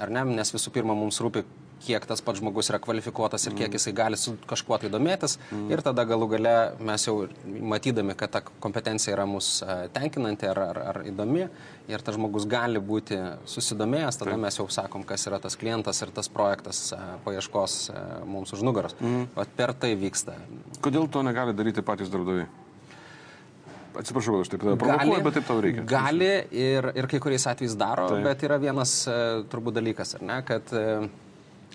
ar 0.00 0.10
ne, 0.12 0.24
nes 0.40 0.54
visų 0.54 0.72
pirma 0.74 0.96
mums 0.96 1.20
rūpi, 1.22 1.44
kiek 1.82 2.06
tas 2.06 2.22
pats 2.24 2.40
žmogus 2.40 2.70
yra 2.72 2.78
kvalifikuotas 2.82 3.46
ir 3.48 3.56
kiek 3.58 3.74
jisai 3.76 3.92
gali 3.96 4.18
su 4.20 4.34
kažkuo 4.48 4.78
tai 4.80 4.90
domėtis. 4.92 5.36
Mm. 5.50 5.68
Ir 5.74 5.82
tada 5.84 6.04
galų 6.08 6.28
gale 6.36 6.54
mes 6.80 7.06
jau 7.06 7.16
matydami, 7.44 8.16
kad 8.18 8.32
ta 8.34 8.42
kompetencija 8.44 9.14
yra 9.16 9.26
mus 9.28 9.56
e, 9.62 9.76
tenkinanti 9.94 10.48
ar, 10.50 10.60
ar, 10.70 10.82
ar 10.92 11.00
įdomi 11.10 11.46
ir 11.90 12.04
tas 12.04 12.16
žmogus 12.16 12.48
gali 12.50 12.80
būti 12.80 13.18
susidomėjęs, 13.50 14.20
tada 14.20 14.34
Taip. 14.34 14.42
mes 14.46 14.60
jau 14.60 14.68
sakom, 14.72 15.04
kas 15.08 15.26
yra 15.28 15.40
tas 15.42 15.58
klientas 15.60 16.00
ir 16.04 16.12
tas 16.14 16.30
projektas 16.32 16.86
e, 16.96 17.00
paieškos 17.26 17.78
e, 17.92 18.04
mums 18.28 18.54
už 18.56 18.64
nugaros. 18.66 18.96
Mm. 19.00 19.30
Vat 19.36 19.56
per 19.56 19.74
tai 19.76 19.94
vyksta. 19.98 20.38
Kodėl 20.84 21.10
to 21.12 21.24
negali 21.26 21.56
daryti 21.56 21.84
patys 21.84 22.12
darbdaviai? 22.12 22.48
Atsiprašau, 23.94 24.40
aš 24.42 24.48
taip 24.50 24.64
provokuoju, 24.64 25.22
bet 25.22 25.36
taip 25.38 25.44
tau 25.46 25.60
reikia. 25.62 25.84
Gali 25.86 26.30
ir, 26.58 26.88
ir 26.98 27.06
kai 27.06 27.20
kuriais 27.22 27.44
atvejais 27.46 27.76
daro, 27.78 28.08
Taip. 28.10 28.24
bet 28.26 28.42
yra 28.42 28.56
vienas 28.58 28.94
turbūt 29.52 29.76
dalykas, 29.76 30.16
ar 30.18 30.24
ne, 30.26 30.38
kad 30.48 30.72
e, 30.74 30.86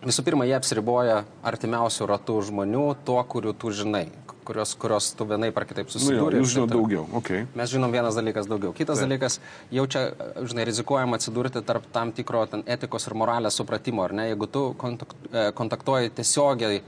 visų 0.06 0.24
pirma, 0.26 0.48
jie 0.48 0.56
apsiriboja 0.58 1.24
artimiausių 1.46 2.08
ratų 2.10 2.40
žmonių, 2.50 2.86
tuo, 3.08 3.20
kurių 3.28 3.54
tu 3.60 3.72
žinai, 3.76 4.06
kurios, 4.48 4.74
kurios 4.80 5.12
tu 5.18 5.28
vienai 5.30 5.52
par 5.56 5.66
kitaip 5.70 5.90
Nu, 5.90 5.94
susidūrė. 5.96 6.40
jūs 6.42 6.54
žinote 6.56 6.74
daugiau. 6.74 7.04
Okay. 7.22 7.46
Mes 7.56 7.70
žinom 7.70 7.92
vienas 7.94 8.18
dalykas 8.18 8.48
daugiau. 8.50 8.74
Kitas 8.74 8.98
Taip. 9.00 9.10
dalykas, 9.10 9.40
jau 9.76 9.86
čia, 9.86 10.06
žinai, 10.42 10.66
rizikuojam 10.70 11.14
atsidurti 11.18 11.62
tarp 11.66 11.86
tam 11.94 12.14
tikro 12.16 12.46
ten, 12.50 12.64
etikos 12.66 13.06
ir 13.08 13.18
moralės 13.20 13.60
supratimo, 13.60 14.04
ar 14.08 14.16
ne? 14.16 14.30
Jeigu 14.32 14.48
tu 14.50 14.64
e, 14.74 15.52
kontaktuoji 15.54 16.16
tiesiogiai 16.18 16.82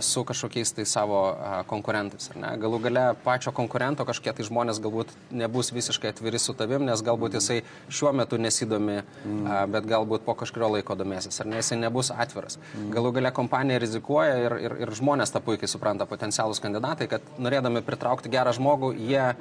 su 0.00 0.24
kažkokiais 0.24 0.72
tai 0.74 0.84
savo 0.88 1.20
e, 1.32 1.50
konkurentais? 1.70 2.30
Galų 2.62 2.80
gale 2.86 3.04
pačio 3.24 3.52
konkurento 3.54 4.06
kažkiek 4.08 4.36
tai 4.36 4.46
žmonės 4.46 4.80
galbūt 4.82 5.12
nebus 5.30 5.72
visiškai 5.74 6.12
atviri 6.12 6.40
su 6.42 6.54
tavim, 6.58 6.84
nes 6.88 7.02
galbūt 7.04 7.38
jisai 7.38 7.60
šiuo 7.88 8.12
metu 8.16 8.40
nesidomi, 8.40 9.00
mm. 9.02 9.46
bet 9.74 9.88
galbūt 9.90 10.26
po 10.26 10.34
kažkurio 10.38 10.72
laiko 10.76 10.96
domėsis, 10.98 11.40
ar 11.42 11.50
ne? 11.50 11.62
Jisai 11.62 11.80
nebus 11.82 12.12
atviras. 12.14 12.58
Mm. 12.74 12.90
Galų 12.96 13.14
gale 13.20 13.32
kompanija 13.34 13.82
rizikuoja 13.84 14.36
ir, 14.44 14.58
ir, 14.66 14.76
ir 14.86 14.94
žmonės 14.98 15.34
tą 15.34 15.42
puikiai 15.44 15.70
supranta, 15.70 16.08
potencialus 16.10 16.62
kandidatai, 16.64 17.10
kad 17.10 17.32
norėdami 17.38 17.84
pritraukti 17.86 18.32
gerą 18.32 18.54
žmogų, 18.58 18.94
jie 18.98 19.32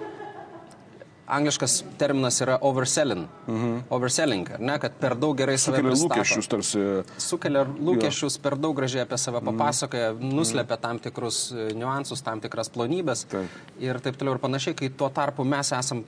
angliškas 1.27 1.83
terminas 1.99 2.39
yra 2.41 2.57
overselling. 2.61 3.27
Mhm. 3.47 3.77
Overselling, 3.89 4.49
ar 4.55 4.59
ne, 4.59 4.77
kad 4.79 4.93
per 4.99 5.15
daug 5.15 5.37
gerai 5.37 5.57
save 5.57 5.77
Sukelia 5.81 5.95
lūkesčius 6.03 6.47
tarsi. 6.47 6.83
Sukelia 7.17 7.65
lūkesčius, 7.65 8.39
per 8.41 8.55
daug 8.55 8.75
gražiai 8.77 9.03
apie 9.03 9.17
save 9.17 9.41
Mhm. 9.41 9.49
papasakoja, 9.57 10.13
nuslepia 10.19 10.77
tam 10.81 10.99
tikrus 10.99 11.51
e, 11.51 11.73
niuansus, 11.73 12.23
tam 12.23 12.39
tikras 12.39 12.69
plonybės 12.69 13.25
Taip. 13.27 13.49
ir 13.79 13.99
taip 13.99 14.15
toliau 14.17 14.35
ir 14.35 14.39
panašiai, 14.39 14.75
kai 14.75 14.89
tuo 14.89 15.09
tarpu 15.09 15.43
mes 15.45 15.71
esam 15.71 16.03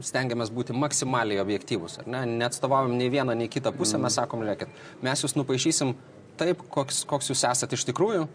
stengiamės 0.00 0.50
būti 0.50 0.74
maksimaliai 0.76 1.40
objektyvus, 1.40 1.98
ne, 2.06 2.24
neatstovavom 2.26 2.96
nei 2.96 3.08
vieną, 3.10 3.36
nei 3.36 3.48
kitą 3.48 3.72
pusę, 3.76 3.98
mes 4.00 4.14
sakom, 4.14 4.40
lėkit, 4.40 4.68
mes 5.02 5.22
jūs 5.22 5.36
nupaišysim 5.36 5.94
taip, 6.36 6.62
koks, 6.70 7.04
koks 7.08 7.30
jūs 7.30 7.44
esate 7.50 7.76
iš 7.76 7.84
tikrųjų. 7.84 8.26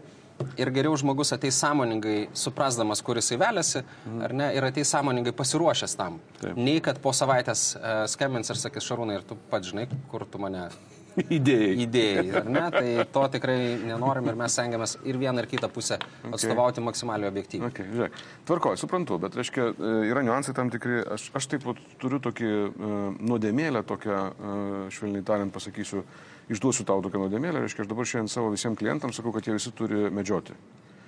Ir 0.60 0.70
geriau 0.74 0.96
žmogus 0.98 1.32
ateis 1.36 1.58
sąmoningai, 1.62 2.16
suprasdamas, 2.38 3.02
kur 3.04 3.20
jisai 3.20 3.38
veliasi, 3.40 3.84
ar 4.26 4.34
ne, 4.36 4.48
ir 4.56 4.66
ateis 4.68 4.92
sąmoningai 4.94 5.34
pasiruošęs 5.36 5.96
tam. 5.98 6.18
Taip. 6.40 6.56
Nei 6.58 6.80
kad 6.84 7.00
po 7.02 7.14
savaitės 7.16 7.72
uh, 7.76 8.02
skambins 8.10 8.52
ir 8.52 8.60
sakys, 8.60 8.86
Šarūnai, 8.88 9.20
ir 9.20 9.28
tu 9.28 9.38
pats 9.50 9.72
žinai, 9.72 9.88
kur 10.10 10.26
tu 10.28 10.40
mane 10.42 10.68
Idėjai. 11.38 11.72
idėjai, 11.84 12.24
ar 12.40 12.48
ne? 12.48 12.64
Tai 12.74 13.06
to 13.14 13.22
tikrai 13.36 13.56
nenorim 13.84 14.30
ir 14.30 14.38
mes 14.38 14.56
stengiamės 14.56 14.96
ir 15.08 15.18
vieną 15.20 15.44
ir 15.44 15.48
kitą 15.50 15.70
pusę 15.72 15.98
atstovauti 16.30 16.84
maksimaliai 16.84 17.30
objektyviai. 17.32 17.70
Okay, 17.70 17.88
žiūrėk. 17.92 18.18
Tvarkoju, 18.48 18.80
suprantu, 18.80 19.18
bet 19.22 19.36
reiškia, 19.38 19.68
e, 19.72 19.94
yra 20.10 20.24
niuansai 20.26 20.54
tam 20.56 20.72
tikri. 20.72 21.02
Aš, 21.16 21.28
aš 21.38 21.48
taip 21.52 21.66
vat 21.68 21.80
turiu 22.02 22.20
tokį 22.22 22.50
uh, 22.52 22.94
nuodėmėlę, 23.20 23.82
tokią, 23.88 24.20
uh, 24.32 24.70
švelniai 24.94 25.24
tariant, 25.26 25.52
pasakysiu, 25.54 26.04
išduosiu 26.52 26.86
tau 26.88 27.02
tokią 27.04 27.24
nuodėmėlę. 27.26 27.64
Reiškia, 27.64 27.84
aš 27.84 27.92
dabar 27.92 28.08
šiandien 28.08 28.32
savo 28.32 28.52
visiems 28.54 28.80
klientams 28.80 29.18
sakau, 29.20 29.34
kad 29.36 29.46
jie 29.46 29.56
visi 29.58 29.74
turi 29.76 30.08
medžioti. 30.14 30.56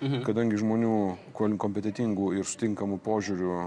Mhm. 0.02 0.24
Kadangi 0.26 0.58
žmonių 0.60 0.94
kompetitingų 1.32 2.32
ir 2.36 2.48
sutinkamų 2.48 2.98
požiūrių 3.04 3.58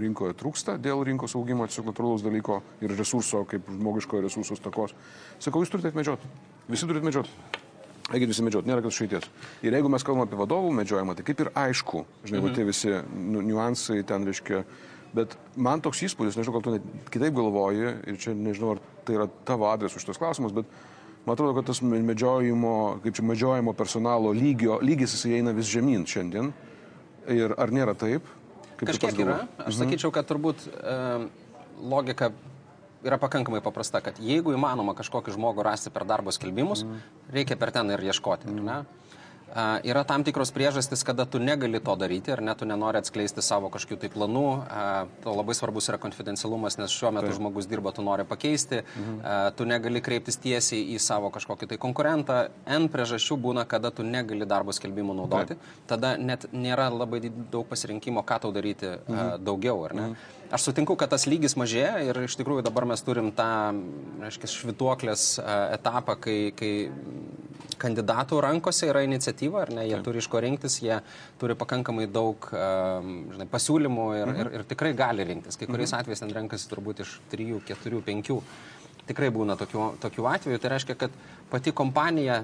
rinkoje 0.00 0.36
trūksta 0.38 0.76
dėl 0.80 1.02
rinkos 1.04 1.34
augimo, 1.36 1.66
tiesiog 1.68 1.90
natūralaus 1.90 2.22
dalyko 2.24 2.60
ir 2.80 2.94
resurso, 2.96 3.42
kaip 3.50 3.66
žmogiškojo 3.68 4.24
resurso 4.24 4.56
stakos, 4.56 4.94
sakau, 5.42 5.64
jūs 5.64 5.72
turite 5.72 5.92
medžioti. 5.96 6.30
Visi 6.70 6.88
turite 6.88 7.04
medžioti. 7.04 7.34
Eikit 8.10 8.30
visi 8.32 8.42
medžioti, 8.46 8.70
nėra 8.70 8.82
kas 8.82 8.96
išeities. 8.96 9.26
Ir 9.66 9.74
jeigu 9.76 9.90
mes 9.92 10.06
kalbame 10.06 10.26
apie 10.26 10.38
vadovų 10.38 10.70
medžiojimą, 10.80 11.14
tai 11.18 11.26
kaip 11.26 11.42
ir 11.44 11.52
aišku, 11.54 12.04
žinai, 12.24 12.40
mhm. 12.40 12.54
tie 12.56 12.64
visi 12.66 12.94
nu, 13.14 13.42
niuansai 13.46 14.00
ten 14.06 14.26
reiškia. 14.26 14.64
Bet 15.14 15.34
man 15.58 15.82
toks 15.82 16.04
įspūdis, 16.06 16.36
nežinau, 16.38 16.56
gal 16.56 16.64
tu 16.64 16.72
net 16.76 17.10
kitaip 17.10 17.34
galvoji, 17.34 17.92
ir 18.06 18.18
čia 18.22 18.34
nežinau, 18.38 18.76
ar 18.76 18.82
tai 19.06 19.16
yra 19.18 19.26
tavo 19.46 19.66
adresu 19.66 19.98
šitos 20.02 20.20
klausimus, 20.22 20.54
bet 20.54 20.70
man 21.26 21.34
atrodo, 21.34 21.54
kad 21.58 21.70
tas 21.70 21.82
medžiojimo, 21.82 22.74
kaip 23.04 23.16
čia 23.16 23.24
medžiojimo 23.26 23.74
personalo 23.76 24.32
lygio, 24.36 24.78
lygis 24.82 25.16
jis 25.16 25.26
eina 25.40 25.54
vis 25.56 25.70
žemyn 25.70 26.06
šiandien. 26.08 26.52
Ir 27.30 27.54
ar 27.60 27.72
nėra 27.74 27.94
taip? 27.98 28.24
Kaip 28.80 28.88
Kažkiek 28.90 29.18
yra. 29.22 29.42
Aš 29.60 29.82
sakyčiau, 29.82 30.12
kad 30.14 30.26
turbūt 30.26 30.64
e, 30.70 30.94
logika 31.84 32.30
yra 33.04 33.18
pakankamai 33.20 33.60
paprasta, 33.64 34.00
kad 34.04 34.18
jeigu 34.20 34.54
įmanoma 34.56 34.94
kažkokį 34.96 35.34
žmogų 35.36 35.64
rasti 35.64 35.92
per 35.92 36.06
darbo 36.08 36.32
skelbimus, 36.34 36.84
reikia 37.32 37.56
per 37.60 37.72
ten 37.76 37.92
ir 37.92 38.02
ieškoti. 38.10 38.50
ne? 38.56 38.80
Yra 39.84 40.04
tam 40.06 40.22
tikros 40.22 40.52
priežastys, 40.54 41.02
kada 41.06 41.26
tu 41.26 41.40
negali 41.42 41.80
to 41.82 41.94
daryti 41.98 42.30
ar 42.30 42.42
net 42.44 42.60
tu 42.62 42.68
nenori 42.68 43.00
atskleisti 43.00 43.42
savo 43.42 43.70
kažkokių 43.72 43.98
tai 44.04 44.10
planų. 44.12 44.46
To 45.24 45.34
labai 45.34 45.56
svarbus 45.58 45.90
yra 45.90 45.98
konfidencialumas, 46.02 46.78
nes 46.78 46.94
šiuo 46.94 47.10
metu 47.16 47.30
Taip. 47.30 47.38
žmogus 47.40 47.66
dirba, 47.70 47.92
tu 47.96 48.04
nori 48.06 48.24
pakeisti, 48.24 48.82
mhm. 48.84 49.20
tu 49.58 49.66
negali 49.66 50.02
kreiptis 50.04 50.38
tiesiai 50.38 50.94
į 50.94 51.00
savo 51.02 51.32
kažkokį 51.34 51.72
tai 51.72 51.80
konkurentą. 51.82 52.40
N 52.66 52.90
priežasčių 52.92 53.38
būna, 53.42 53.66
kada 53.66 53.90
tu 53.90 54.06
negali 54.06 54.46
darbo 54.46 54.74
skelbimų 54.76 55.18
naudoti. 55.22 55.56
Taip. 55.58 55.78
Tada 55.90 56.14
net 56.16 56.46
nėra 56.52 56.90
labai 56.94 57.24
daug 57.30 57.66
pasirinkimo, 57.70 58.22
ką 58.22 58.42
tau 58.46 58.54
daryti 58.54 58.94
mhm. 59.00 59.40
daugiau, 59.42 59.82
ar 59.88 59.96
ne? 59.98 60.12
Mhm. 60.12 60.39
Aš 60.50 60.64
sutinku, 60.66 60.96
kad 60.98 61.12
tas 61.12 61.28
lygis 61.30 61.54
mažėja 61.54 62.00
ir 62.02 62.16
iš 62.24 62.34
tikrųjų 62.40 62.64
dabar 62.66 62.82
mes 62.90 63.02
turim 63.06 63.28
tą, 63.34 63.70
reiškia, 64.18 64.48
švituoklės 64.50 65.26
etapą, 65.76 66.16
kai, 66.18 66.38
kai 66.58 66.72
kandidatų 67.80 68.40
rankose 68.42 68.88
yra 68.90 69.04
iniciatyva, 69.06 69.62
ar 69.64 69.72
ne, 69.76 69.84
jie 69.86 69.94
Taip. 69.94 70.04
turi 70.08 70.18
iš 70.22 70.28
ko 70.32 70.42
rinktis, 70.42 70.80
jie 70.82 70.98
turi 71.40 71.54
pakankamai 71.58 72.08
daug 72.10 72.50
žinai, 72.50 73.46
pasiūlymų 73.52 74.08
ir, 74.18 74.26
mhm. 74.26 74.40
ir, 74.42 74.52
ir 74.58 74.66
tikrai 74.74 74.92
gali 74.98 75.26
rinktis. 75.28 75.60
Kai 75.60 75.70
kuriais 75.70 75.94
mhm. 75.94 76.02
atvejais 76.02 76.24
ten 76.24 76.34
renkasi 76.34 76.70
turbūt 76.72 77.04
iš 77.06 77.16
3, 77.32 77.62
4, 77.70 78.02
5. 78.10 78.32
Tikrai 79.10 79.30
būna 79.34 79.56
tokių, 79.58 79.86
tokių 80.02 80.26
atvejų. 80.34 80.58
Tai 80.62 80.74
reiškia, 80.74 80.98
kad 80.98 81.14
pati 81.50 81.72
kompanija 81.74 82.42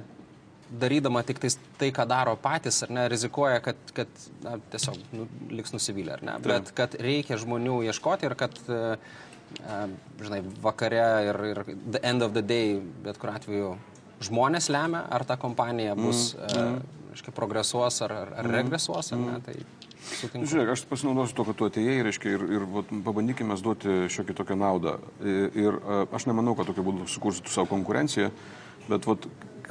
darydama 0.70 1.22
tik 1.26 1.40
tai, 1.42 1.90
ką 1.94 2.06
daro 2.10 2.34
patys, 2.42 2.82
ar 2.86 2.92
ne, 2.94 3.06
rizikuoja, 3.12 3.60
kad, 3.64 3.78
kad 3.94 4.24
na, 4.44 4.56
tiesiog 4.72 4.98
nu, 5.14 5.26
liks 5.54 5.74
nusivylę, 5.74 6.16
ar 6.18 6.24
ne. 6.26 6.38
Taip. 6.38 6.48
Bet 6.50 6.72
kad 6.76 6.96
reikia 7.02 7.38
žmonių 7.40 7.80
ieškoti 7.90 8.26
ir 8.26 8.34
kad, 8.38 8.58
žinai, 10.22 10.40
vakare 10.62 11.04
ir, 11.28 11.42
ir 11.52 11.62
the 11.84 12.02
end 12.02 12.26
of 12.26 12.34
the 12.34 12.42
day, 12.42 12.80
bet 13.04 13.20
kuriu 13.22 13.38
atveju 13.38 13.76
žmonės 14.26 14.70
lemia, 14.72 15.04
ar 15.12 15.24
ta 15.28 15.36
kompanija 15.40 15.94
mm, 15.94 16.06
bus, 16.06 16.30
mm. 16.34 16.76
uh, 16.76 17.10
reiškia, 17.12 17.34
progresuos 17.36 18.00
ar, 18.06 18.14
ar, 18.16 18.30
mm, 18.42 18.54
regresuos, 18.54 19.12
ar 19.12 19.20
ne. 19.20 19.34
Mm. 19.36 19.42
Tai 19.46 20.06
sutinku. 20.06 20.48
Žiūrėk, 20.50 20.72
aš 20.72 20.84
pasinaudosiu 20.90 21.36
to, 21.36 21.46
kad 21.48 21.58
tu 21.58 21.68
atėjai, 21.68 21.98
reiškia, 22.06 22.36
ir, 22.36 22.46
ir 22.58 22.68
vat, 22.72 22.92
pabandykime 23.06 23.58
duoti 23.62 23.98
šiokį 24.12 24.38
tokią 24.40 24.58
naudą. 24.60 24.96
Ir, 25.24 25.50
ir 25.66 25.80
uh, 25.80 26.04
aš 26.16 26.28
nemanau, 26.30 26.56
kad 26.58 26.70
tokia 26.70 26.86
būdu 26.86 27.08
sukursi 27.10 27.44
savo 27.52 27.68
konkurenciją, 27.74 28.30
bet 28.86 29.08
vat, 29.10 29.28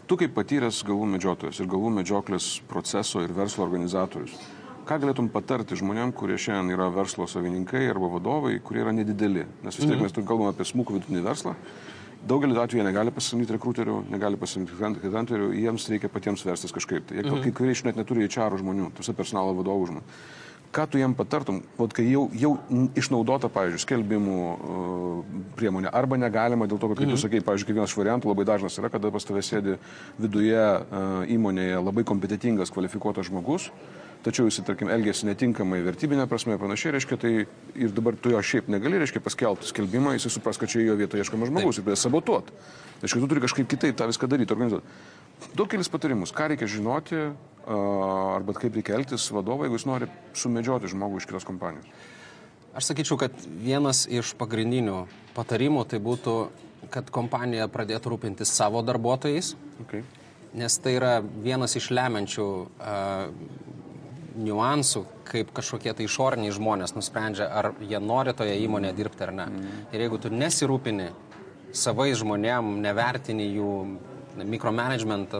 tu 0.07 0.17
kaip 0.19 0.35
patyręs 0.35 0.83
galvų 0.88 1.09
medžiotojas 1.15 1.59
ir 1.59 1.71
galvų 1.71 1.93
medžioklės 2.00 2.50
proceso 2.69 3.24
ir 3.25 3.33
verslo 3.33 3.65
organizatorius, 3.65 4.38
ką 4.85 5.00
galėtum 5.01 5.31
patarti 5.33 5.77
žmonėm, 5.79 6.13
kurie 6.13 6.38
šiandien 6.38 6.77
yra 6.77 6.91
verslo 6.93 7.27
savininkai 7.27 7.88
arba 7.89 8.12
vadovai, 8.17 8.59
kurie 8.63 8.83
yra 8.85 8.93
nedideli? 8.93 9.47
Nes 9.63 9.75
vis 9.75 9.85
tiek 9.85 9.97
mm 9.97 10.05
-hmm. 10.05 10.17
mes 10.21 10.27
kalbame 10.27 10.53
apie 10.53 10.65
smūkų 10.65 11.00
vidutinį 11.00 11.25
verslą 11.25 11.55
Daugelį 12.25 12.55
atvejų 12.57 12.81
jie 12.81 12.85
negali 12.88 13.12
pasisamdyti 13.13 13.53
rekruterių, 13.53 14.00
negali 14.09 14.38
pasisamdyti 14.41 15.03
headhunterių, 15.03 15.51
jiems 15.62 15.85
reikia 15.91 16.09
patiems 16.09 16.41
verstis 16.47 16.74
kažkaip. 16.74 17.05
Tai. 17.05 17.19
Jie, 17.19 17.25
mhm. 17.27 17.43
Kai 17.43 17.51
kurie 17.59 17.75
iš 17.75 17.83
net 17.85 18.00
neturi 18.00 18.25
HR 18.25 18.57
žmonių, 18.62 18.89
tuose 18.97 19.13
personalo 19.13 19.53
vadovų 19.59 19.91
žmonių. 19.91 20.05
Ką 20.75 20.84
tu 20.91 21.00
jiem 21.00 21.13
patartum, 21.15 21.62
vat, 21.77 21.94
kai 21.96 22.03
jau, 22.10 22.25
jau 22.36 22.51
išnaudota, 23.00 23.48
pavyzdžiui, 23.53 23.79
skelbimų 23.79 24.39
uh, 24.44 25.36
priemonė, 25.55 25.88
arba 25.96 26.17
negalima 26.20 26.67
dėl 26.67 26.82
to, 26.82 26.89
kad, 26.91 27.00
kaip 27.00 27.08
mhm. 27.08 27.15
tu 27.15 27.22
sakai, 27.22 27.39
pavyzdžiui, 27.48 27.70
kaip 27.70 27.77
vienas 27.79 27.94
iš 27.94 28.00
variantų 28.01 28.32
labai 28.34 28.48
dažnas 28.50 28.75
yra, 28.82 28.91
kada 28.91 29.12
pas 29.15 29.24
tavęs 29.24 29.51
sėdi 29.53 29.77
viduje 30.20 30.60
uh, 30.60 31.22
įmonėje 31.32 31.79
labai 31.79 32.03
kompetitingas, 32.08 32.74
kvalifikuotas 32.75 33.29
žmogus, 33.32 33.70
tačiau 34.25 34.50
jis, 34.50 34.60
tarkim, 34.67 34.91
elgėsi 34.91 35.29
netinkamai 35.29 35.79
vertybinė 35.86 36.25
prasme 36.27 36.58
ir 36.58 36.62
panašiai, 36.62 36.96
reiškia, 36.98 37.20
tai 37.24 37.34
ir 37.46 37.96
dabar 37.96 38.17
tu 38.20 38.34
jo 38.34 38.41
šiaip 38.44 38.67
negali, 38.74 39.00
reiškia, 39.00 39.24
paskelbti 39.24 39.72
skelbimą, 39.72 40.17
jis 40.17 40.27
supras, 40.34 40.60
kad 40.60 40.72
čia 40.72 40.84
jo 40.84 40.98
vietoje 41.00 41.24
ieškomas 41.24 41.53
žmogus 41.53 41.77
Taip. 41.77 41.84
ir 41.84 41.88
pradės 41.88 42.03
sabotuoti. 42.08 42.58
Reiškia, 43.03 43.22
tu 43.22 43.29
turi 43.32 43.44
kažkaip 43.44 43.70
kitaip 43.70 43.96
tą 44.00 44.10
viską 44.10 44.27
daryti, 44.32 44.55
organizuoti. 44.55 44.98
Daug 45.56 45.70
kelis 45.72 45.92
patarimus, 45.92 46.34
ką 46.36 46.50
reikia 46.51 46.68
žinoti 46.70 47.22
arba 47.65 48.54
kaip 48.54 48.75
reikia 48.77 48.98
elgtis 49.00 49.25
vadovai, 49.34 49.65
jeigu 49.65 49.80
jis 49.80 49.88
nori 49.89 50.10
sumedžioti 50.38 50.92
žmogų 50.92 51.22
iš 51.22 51.30
kitos 51.30 51.48
kompanijos. 51.48 51.88
Aš 52.75 52.92
sakyčiau, 52.92 53.18
kad 53.18 53.34
vienas 53.63 54.04
iš 54.12 54.34
pagrindinių 54.38 55.06
patarimų 55.34 55.86
tai 55.89 56.01
būtų, 56.04 56.36
kad 56.94 57.10
kompanija 57.13 57.70
pradėtų 57.72 58.12
rūpintis 58.13 58.51
savo 58.51 58.84
darbuotojais. 58.86 59.54
Okay. 59.86 60.04
Nes 60.56 60.75
tai 60.84 60.98
yra 61.00 61.13
vienas 61.24 61.75
iš 61.80 61.88
lemiančių 61.96 62.46
uh, 62.46 63.32
niuansų, 64.36 65.06
kaip 65.27 65.54
kažkokie 65.56 65.94
tai 65.96 66.08
išoriniai 66.08 66.54
žmonės 66.56 66.96
nusprendžia, 66.98 67.48
ar 67.48 67.72
jie 67.80 68.00
nori 68.04 68.36
toje 68.36 68.58
įmonėje 68.65 68.98
dirbti 69.00 69.25
ar 69.25 69.34
ne. 69.36 69.48
Mm. 69.48 69.77
Ir 69.96 70.06
jeigu 70.06 70.20
tu 70.22 70.32
nesirūpini 70.34 71.10
savais 71.75 72.20
žmonėm, 72.20 72.75
nevertini 72.84 73.48
jų 73.56 73.72
mikromanagementą 74.44 75.39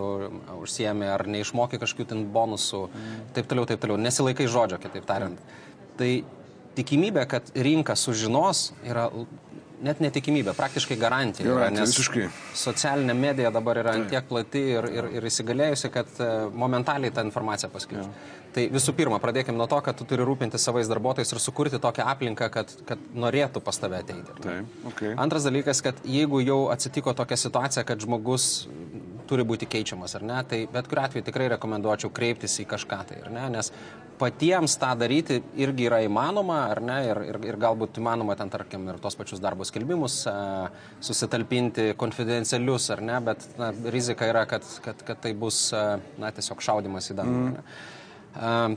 užsiemi 0.62 1.10
ar 1.12 1.26
neišmokai 1.28 1.80
kažkokių 1.82 2.08
ten 2.14 2.24
bonusų, 2.36 2.86
mm. 2.88 3.22
taip 3.36 3.50
toliau, 3.52 3.68
taip 3.70 3.84
toliau, 3.84 4.00
nesilaikai 4.02 4.48
žodžio, 4.52 4.80
kitaip 4.84 5.08
tariant. 5.10 5.42
Mm. 5.42 5.92
Tai 6.00 6.12
tikimybė, 6.78 7.26
kad 7.32 7.52
rinka 7.56 7.96
sužinos, 8.00 8.70
yra 8.88 9.10
net 9.84 10.00
netikimybė, 10.04 10.54
praktiškai 10.56 10.98
garantija. 11.00 11.50
Yra, 11.50 11.70
nes 11.74 11.92
visiškai. 11.92 12.30
socialinė 12.56 13.16
medija 13.18 13.52
dabar 13.54 13.82
yra 13.82 13.96
ant 13.98 14.10
tiek 14.12 14.26
plati 14.30 14.62
ir, 14.78 14.88
ir, 14.94 15.10
ir 15.18 15.28
įsigalėjusi, 15.30 15.92
kad 15.94 16.12
e, 16.20 16.32
momentaliai 16.56 17.14
tą 17.16 17.26
informaciją 17.28 17.72
paskleidžia. 17.74 18.10
Tai 18.56 18.64
visų 18.72 18.94
pirma, 18.96 19.20
pradėkime 19.20 19.58
nuo 19.60 19.68
to, 19.68 19.82
kad 19.84 19.98
tu 20.00 20.08
turi 20.08 20.24
rūpinti 20.24 20.60
savais 20.62 20.88
darbuotojais 20.88 21.34
ir 21.34 21.42
sukurti 21.44 21.80
tokią 21.84 22.06
aplinką, 22.08 22.48
kad, 22.54 22.72
kad 22.88 23.02
norėtų 23.12 23.60
pas 23.66 23.82
tave 23.82 24.00
ateiti. 24.00 24.32
Taip, 24.40 24.78
okay. 24.94 25.12
Antras 25.20 25.44
dalykas, 25.48 25.84
kad 25.84 26.00
jeigu 26.08 26.40
jau 26.40 26.62
atsitiko 26.72 27.12
tokia 27.18 27.36
situacija, 27.42 27.84
kad 27.88 28.00
žmogus 28.00 28.64
turi 29.28 29.44
būti 29.44 29.68
keičiamas, 29.68 30.16
ar 30.16 30.24
ne, 30.24 30.40
tai 30.48 30.62
bet 30.72 30.88
kuriu 30.88 31.04
atveju 31.04 31.26
tikrai 31.28 31.50
rekomenduočiau 31.56 32.14
kreiptis 32.16 32.56
į 32.64 32.68
kažką 32.72 33.02
tai, 33.10 33.20
ne, 33.34 33.50
nes 33.58 33.74
patiems 34.20 34.78
tą 34.82 34.92
daryti 35.00 35.42
irgi 35.60 35.88
yra 35.90 36.00
įmanoma, 36.06 36.62
ar 36.72 36.82
ne, 36.84 36.98
ir, 37.10 37.22
ir, 37.30 37.40
ir 37.52 37.60
galbūt 37.62 38.00
įmanoma 38.02 38.38
ten, 38.40 38.52
tarkim, 38.54 38.88
ir 38.92 39.02
tos 39.04 39.18
pačius 39.20 39.42
darbo 39.44 39.68
skelbimus 39.68 40.22
a, 40.32 40.36
susitalpinti 41.04 41.92
konfidencialius, 42.00 42.90
ar 42.96 43.04
ne, 43.06 43.20
bet 43.28 43.46
na, 43.60 43.72
rizika 43.94 44.30
yra, 44.32 44.46
kad, 44.50 44.66
kad, 44.86 45.04
kad 45.08 45.22
tai 45.24 45.36
bus, 45.38 45.68
a, 45.76 46.00
na, 46.22 46.32
tiesiog 46.36 46.64
šaudimas 46.66 47.12
į 47.12 47.20
dangų. 47.22 47.44
Mm. 47.52 47.78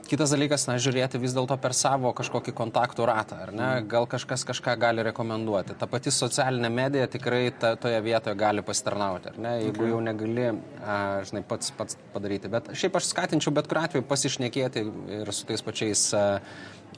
Kitas 0.09 0.31
dalykas, 0.31 0.69
na, 0.69 0.77
žiūrėti 0.79 1.19
vis 1.19 1.35
dėlto 1.35 1.57
per 1.59 1.75
savo 1.75 2.13
kažkokį 2.17 2.55
kontaktų 2.57 3.07
ratą, 3.11 3.41
ar 3.43 3.51
ne? 3.51 3.67
Mm. 3.67 3.89
Gal 3.91 4.07
kažkas 4.11 4.45
kažką 4.47 4.77
gali 4.79 5.03
rekomenduoti. 5.09 5.75
Ta 5.79 5.89
pati 5.91 6.13
socialinė 6.15 6.71
medija 6.71 7.09
tikrai 7.11 7.49
ta, 7.51 7.73
toje 7.81 7.99
vietoje 8.05 8.39
gali 8.39 8.63
pasitarnauti, 8.63 9.33
ar 9.33 9.41
ne? 9.43 9.55
Jeigu 9.65 9.83
okay. 9.83 9.93
jau 9.93 10.01
negali, 10.05 10.47
a, 10.79 10.99
žinai, 11.27 11.43
pats, 11.49 11.73
pats 11.75 11.99
padaryti. 12.15 12.51
Bet 12.53 12.71
šiaip 12.79 13.01
aš 13.01 13.11
skatinčiau 13.11 13.55
bet 13.57 13.71
kuriu 13.71 13.83
atveju 13.83 14.07
pasišnekėti 14.07 14.85
ir 15.19 15.35
su 15.35 15.49
tais 15.49 15.65
pačiais 15.67 16.05
a, 16.15 16.25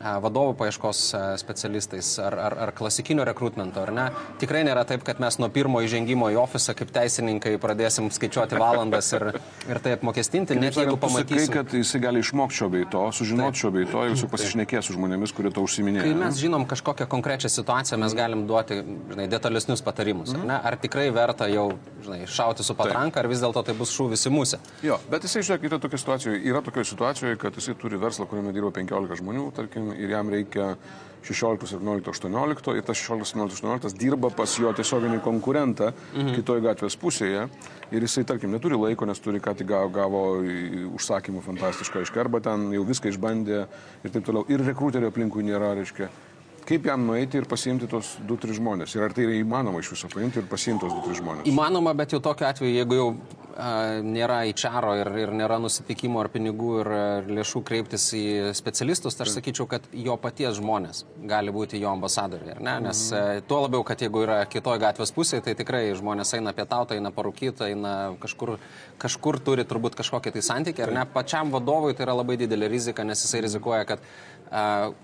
vadovų 0.01 0.55
paieškos 0.61 1.01
specialistais 1.41 2.13
ar, 2.23 2.37
ar, 2.41 2.57
ar 2.67 2.73
klasikinio 2.77 3.25
rekrutmento, 3.29 3.83
ar 3.85 3.93
ne? 3.95 4.07
Tikrai 4.41 4.63
nėra 4.67 4.87
taip, 4.89 5.05
kad 5.07 5.21
mes 5.21 5.37
nuo 5.43 5.51
pirmo 5.53 5.83
įžengimo 5.85 6.31
į 6.33 6.39
ofisą 6.41 6.75
kaip 6.79 6.93
teisininkai 6.95 7.57
pradėsim 7.61 8.09
skaičiuoti 8.15 8.59
valandas 8.61 9.13
ir, 9.17 9.27
ir 9.69 9.83
tai 9.85 9.97
apmokestinti, 9.99 10.57
net 10.59 10.79
jeigu 10.79 10.97
pamatysim. 11.01 11.53
Kad 11.55 11.75
jisai 11.77 12.01
gali 12.03 12.25
išmokti 12.25 12.61
šio 12.61 12.71
bei 12.73 12.89
to, 12.91 13.05
sužinoti 13.15 13.65
šio 13.65 13.73
bei 13.75 13.89
to 13.91 14.07
ir 14.09 14.17
su 14.21 14.31
pasišnekės 14.33 14.89
su 14.89 14.97
žmonėmis, 14.97 15.35
kurie 15.37 15.53
to 15.55 15.65
užsiminė. 15.67 16.05
Kai 16.07 16.17
mes 16.17 16.41
žinom 16.41 16.67
kažkokią 16.71 17.09
konkrečią 17.11 17.53
situaciją, 17.53 18.01
mes 18.01 18.17
galim 18.17 18.47
duoti 18.49 18.81
žinai, 18.81 19.29
detalesnius 19.31 19.85
patarimus. 19.85 20.33
Mm 20.33 20.43
-hmm. 20.43 20.55
ar, 20.57 20.73
ar 20.73 20.81
tikrai 20.81 21.11
verta 21.15 21.49
jau 21.53 21.71
žinai, 22.05 22.27
šauti 22.27 22.65
su 22.65 22.75
patranka, 22.75 23.21
ar 23.21 23.29
vis 23.29 23.43
dėlto 23.43 23.63
tai 23.67 23.75
bus 23.77 23.93
šūvis 23.95 24.27
į 24.29 24.33
musę. 24.35 24.59
Jo, 24.83 24.99
bet 25.11 25.25
jisai, 25.27 25.43
žiūrėk, 25.43 25.67
yra 25.69 25.79
tokia 25.83 25.99
situacija, 25.99 26.35
yra 26.53 26.63
tokia 26.65 26.85
situacija, 26.85 27.37
kad 27.41 27.57
jisai 27.57 27.75
turi 27.75 28.01
verslą, 28.01 28.27
kuriame 28.31 28.53
dirba 28.57 28.71
15 28.77 29.21
žmonių, 29.21 29.51
tarkim, 29.57 29.90
ir 29.97 30.17
jam 30.17 30.31
reikia 30.33 30.75
16, 31.23 31.67
17, 31.67 32.09
18 32.09 32.77
ir 32.77 32.83
tas 32.87 32.97
16, 32.97 33.35
17, 33.35 33.61
18 33.61 33.99
dirba 34.01 34.31
pas 34.33 34.55
jo 34.59 34.73
tiesioginį 34.73 35.21
konkurentą 35.25 35.91
mhm. 35.93 36.33
kitoj 36.39 36.63
gatvės 36.65 36.97
pusėje 37.01 37.45
ir 37.91 38.07
jisai, 38.07 38.25
tarkim, 38.25 38.53
neturi 38.55 38.79
laiko, 38.79 39.07
nes 39.09 39.21
turi 39.21 39.43
ką 39.43 39.55
tik 39.59 39.69
gavo, 39.69 39.91
gavo 39.93 40.25
užsakymų 40.97 41.43
fantastišką, 41.45 42.05
aiškiai, 42.05 42.25
arba 42.25 42.41
ten 42.45 42.71
jau 42.75 42.85
viską 42.89 43.13
išbandė 43.13 43.65
ir 44.05 44.15
taip 44.15 44.27
toliau. 44.27 44.47
Ir 44.49 44.65
rekruterio 44.65 45.11
aplinkui 45.11 45.45
nėra, 45.47 45.75
reiškia. 45.79 46.09
Kaip 46.71 46.85
jam 46.87 47.03
nueiti 47.03 47.41
ir 47.41 47.49
pasiimti 47.51 47.89
tos 47.91 48.13
2-3 48.29 48.55
žmonės? 48.61 48.93
Ir 48.95 49.03
ar 49.03 49.15
tai 49.15 49.25
yra 49.27 49.35
įmanoma 49.41 49.81
iš 49.83 49.89
viso 49.97 50.11
paimti 50.13 50.39
ir 50.39 50.47
pasiimti 50.47 50.87
tos 50.87 50.93
2-3 51.01 51.19
žmonės? 51.19 51.49
Įmanoma, 51.51 51.97
bet 51.99 52.15
jau 52.15 52.21
tokiu 52.23 52.47
atveju, 52.47 52.77
jeigu 52.77 52.99
jau 52.99 53.09
nėra 54.07 54.45
į 54.49 54.55
čaro 54.59 54.93
ir, 54.99 55.09
ir 55.19 55.33
nėra 55.35 55.59
nusitikimo 55.61 56.21
ar 56.23 56.31
pinigų 56.33 56.71
ir 56.83 56.91
lėšų 57.31 57.63
kreiptis 57.67 58.07
į 58.17 58.25
specialistus, 58.57 59.17
tai 59.17 59.27
aš 59.27 59.35
sakyčiau, 59.37 59.67
kad 59.71 59.87
jo 59.93 60.17
paties 60.21 60.59
žmonės 60.61 61.05
gali 61.29 61.53
būti 61.55 61.81
jo 61.81 61.91
ambasadoriai, 61.93 62.59
ne? 62.63 62.77
Nes 62.87 63.03
mhm. 63.11 63.45
tuo 63.51 63.63
labiau, 63.65 63.85
kad 63.87 64.01
jeigu 64.01 64.25
yra 64.25 64.39
kitoje 64.51 64.81
gatvės 64.83 65.13
pusėje, 65.17 65.45
tai 65.47 65.57
tikrai 65.59 65.83
žmonės 65.99 66.35
eina 66.39 66.55
pietauti, 66.57 66.97
eina 66.97 67.13
parūkyti, 67.15 67.67
eina 67.73 67.95
kažkur, 68.23 68.57
kažkur 69.03 69.41
turi 69.45 69.67
turbūt 69.69 69.99
kažkokį 69.99 70.35
tai 70.37 70.45
santykį, 70.47 70.87
ar 70.87 70.95
ne? 71.01 71.07
Pačiam 71.13 71.53
vadovui 71.55 71.97
tai 71.97 72.07
yra 72.07 72.17
labai 72.21 72.39
didelė 72.41 72.71
rizika, 72.71 73.05
nes 73.07 73.27
jisai 73.27 73.43
rizikuoja, 73.45 73.85
kad 73.89 74.01
a, 74.01 74.30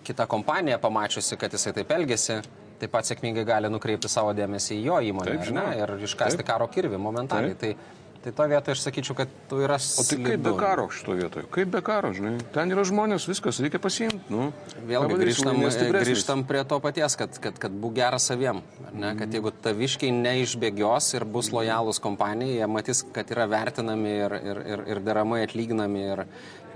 kita 0.07 0.27
kompanija 0.27 0.79
pamačiusi, 0.83 1.37
kad 1.39 1.53
jisai 1.55 1.73
taip 1.77 1.93
elgesi, 1.95 2.41
taip 2.81 2.93
pat 2.93 3.09
sėkmingai 3.09 3.45
gali 3.47 3.71
nukreipti 3.73 4.11
savo 4.11 4.33
dėmesį 4.37 4.81
į 4.81 4.83
jo 4.89 4.99
įmonę 5.13 5.37
taip, 5.37 5.47
žinai, 5.51 5.69
ir 5.81 5.95
iškasti 6.09 6.43
taip. 6.43 6.51
karo 6.51 6.67
kirvį 6.73 7.01
momentaliai. 7.01 7.55
Taip. 7.55 7.79
Tai 7.79 8.05
Tai 8.27 8.33
to 8.35 8.45
vietoje 8.51 8.75
aš 8.75 8.81
sakyčiau, 8.83 9.15
kad 9.15 9.35
tu 9.47 9.61
yra... 9.63 9.77
O 9.79 10.03
tai 10.03 10.17
kaip 10.19 10.41
be 10.43 10.53
karo 10.59 10.89
šito 10.91 11.15
vietoje? 11.15 11.45
Kaip 11.55 11.69
be 11.71 11.79
karo, 11.87 12.09
žinai? 12.11 12.33
Ten 12.51 12.75
yra 12.75 12.83
žmonės, 12.83 13.29
viskas, 13.31 13.61
reikia 13.63 13.79
pasiimti. 13.79 14.19
Nu, 14.35 14.49
Vėlgi 14.89 15.19
grįžtam, 15.21 15.61
grįžtam 15.95 16.43
prie 16.49 16.65
to 16.67 16.81
paties, 16.83 17.15
kad, 17.21 17.39
kad, 17.45 17.61
kad 17.63 17.77
būk 17.85 17.95
geras 18.01 18.27
saviem. 18.27 18.65
Ne? 18.91 19.13
Kad 19.21 19.31
jeigu 19.31 19.55
taviškiai 19.69 20.11
neišbėgios 20.11 21.13
ir 21.15 21.29
bus 21.37 21.53
lojalūs 21.55 22.03
kompanijai, 22.03 22.59
jie 22.65 22.71
matys, 22.75 23.05
kad 23.15 23.31
yra 23.31 23.47
vertinami 23.53 24.19
ir, 24.25 24.39
ir, 24.43 24.63
ir, 24.75 24.87
ir 24.91 25.03
deramai 25.07 25.45
atlyginami 25.47 26.03
ir, 26.17 26.25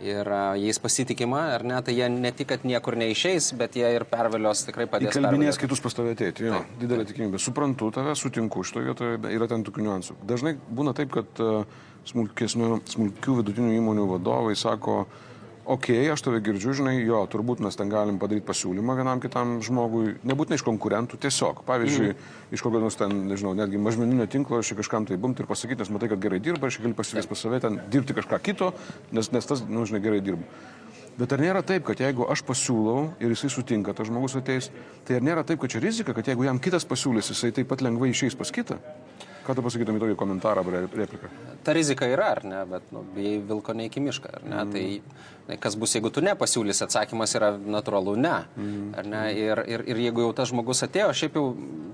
ir 0.05 0.31
jais 0.61 0.81
pasitikima, 0.83 1.43
ar 1.55 1.65
ne, 1.67 1.79
tai 1.85 1.95
jie 1.97 2.09
ne 2.13 2.33
tik, 2.37 2.49
kad 2.53 2.67
niekur 2.67 2.97
neišeis, 3.01 3.53
bet 3.61 3.77
jie 3.79 3.89
ir 3.97 4.07
pervelios 4.11 4.65
tikrai 4.67 4.87
padės. 4.91 5.15
Kalbinės 5.17 5.61
kitus 5.61 5.83
pas 5.85 5.97
tave 5.97 6.15
ateiti, 6.17 6.49
jo, 6.49 6.59
Taip. 6.59 6.77
didelė 6.83 7.07
tikimybė. 7.09 7.41
Suprantu 7.43 7.91
tave, 7.95 8.15
sutinku 8.19 8.65
šitoje 8.67 8.91
vietoje, 8.91 9.19
yra 9.37 9.49
ten 9.51 9.65
tokių 9.67 9.87
niuansų. 9.87 10.19
Dažnai 10.29 10.57
būna 10.71 10.95
taip, 10.97 11.13
kad 11.19 11.43
smulkių 12.11 13.41
vidutinių 13.41 13.77
įmonių 13.77 14.07
vadovai 14.15 14.57
sako, 14.59 15.05
okei, 15.71 16.01
okay, 16.03 16.11
aš 16.13 16.25
tave 16.27 16.41
girdžiu, 16.45 16.75
žinai, 16.81 16.97
jo, 17.07 17.21
turbūt 17.31 17.63
mes 17.63 17.79
ten 17.79 17.91
galim 17.93 18.19
padaryti 18.21 18.47
pasiūlymą 18.49 18.97
vienam 18.99 19.23
kitam 19.23 19.59
žmogui, 19.65 20.17
nebūtinai 20.27 20.59
iš 20.59 20.65
konkurentų, 20.67 21.21
tiesiog, 21.23 21.63
pavyzdžiui, 21.69 22.11
mm. 22.11 22.35
iš 22.57 22.65
kokio 22.67 22.83
nors 22.83 22.99
ten, 22.99 23.15
nežinau, 23.31 23.55
netgi 23.59 23.81
mažmeninio 23.83 24.27
tinklo, 24.31 24.59
aš 24.61 24.75
kažkam 24.81 25.07
tai 25.09 25.21
bumt 25.21 25.41
ir 25.41 25.49
pasakyti, 25.51 25.85
nes 25.85 25.93
matai, 25.95 26.11
kad 26.13 26.23
gerai 26.23 26.43
dirba, 26.43 26.69
aš 26.69 26.81
gali 26.83 26.97
pasikviesti 26.99 27.31
pas 27.31 27.47
save 27.47 27.63
ten 27.63 27.79
dirbti 27.93 28.19
kažką 28.19 28.43
kito, 28.51 28.73
nes, 29.15 29.31
nes 29.31 29.51
tas, 29.53 29.63
nu, 29.69 29.87
žinai, 29.87 30.03
gerai 30.05 30.21
dirba. 30.27 30.49
Bet 31.21 31.35
ar 31.37 31.43
nėra 31.43 31.61
taip, 31.67 31.85
kad 31.85 32.01
jeigu 32.01 32.25
aš 32.33 32.41
pasiūlau 32.49 33.11
ir 33.21 33.35
jisai 33.35 33.51
sutinka, 33.53 33.93
tas 33.97 34.09
žmogus 34.09 34.39
ateis, 34.39 34.71
tai 35.05 35.19
ar 35.19 35.27
nėra 35.27 35.45
taip, 35.45 35.61
kad 35.61 35.75
čia 35.75 35.83
rizika, 35.83 36.15
kad 36.17 36.31
jeigu 36.31 36.47
jam 36.47 36.61
kitas 36.63 36.87
pasiūlys, 36.89 37.33
jisai 37.35 37.51
taip 37.57 37.69
pat 37.69 37.85
lengvai 37.85 38.09
išeis 38.15 38.39
pas 38.39 38.49
kitą? 38.55 38.79
Ką 39.51 39.57
tu 39.59 39.63
pasakytum 39.67 39.97
į 39.99 40.01
tokį 40.05 40.15
komentarą 40.15 40.63
ar 40.63 40.85
repliką? 40.95 41.29
Ta 41.67 41.73
rizika 41.75 42.07
yra, 42.07 42.29
ar 42.37 42.45
ne, 42.47 42.61
bet 42.71 42.93
nu, 42.95 43.03
bijai 43.17 43.41
vilko 43.49 43.75
ne 43.75 43.89
iki 43.89 43.99
mišką, 44.05 44.31
ar 44.39 44.45
ne? 44.47 44.61
Mm. 44.63 44.71
Tai 44.77 45.57
kas 45.59 45.75
bus, 45.75 45.97
jeigu 45.97 46.11
tu 46.15 46.23
nepasiūlysi, 46.23 46.85
atsakymas 46.85 47.35
yra 47.35 47.49
natūralu 47.59 48.15
ne. 48.21 48.35
Mm. 48.55 48.85
Ar 49.01 49.09
ne? 49.11 49.23
Ir, 49.35 49.63
ir, 49.67 49.83
ir 49.91 50.03
jeigu 50.05 50.23
jau 50.23 50.31
tas 50.39 50.53
žmogus 50.53 50.85
atėjo, 50.87 51.09
šiaip 51.17 51.39
jau 51.41 51.45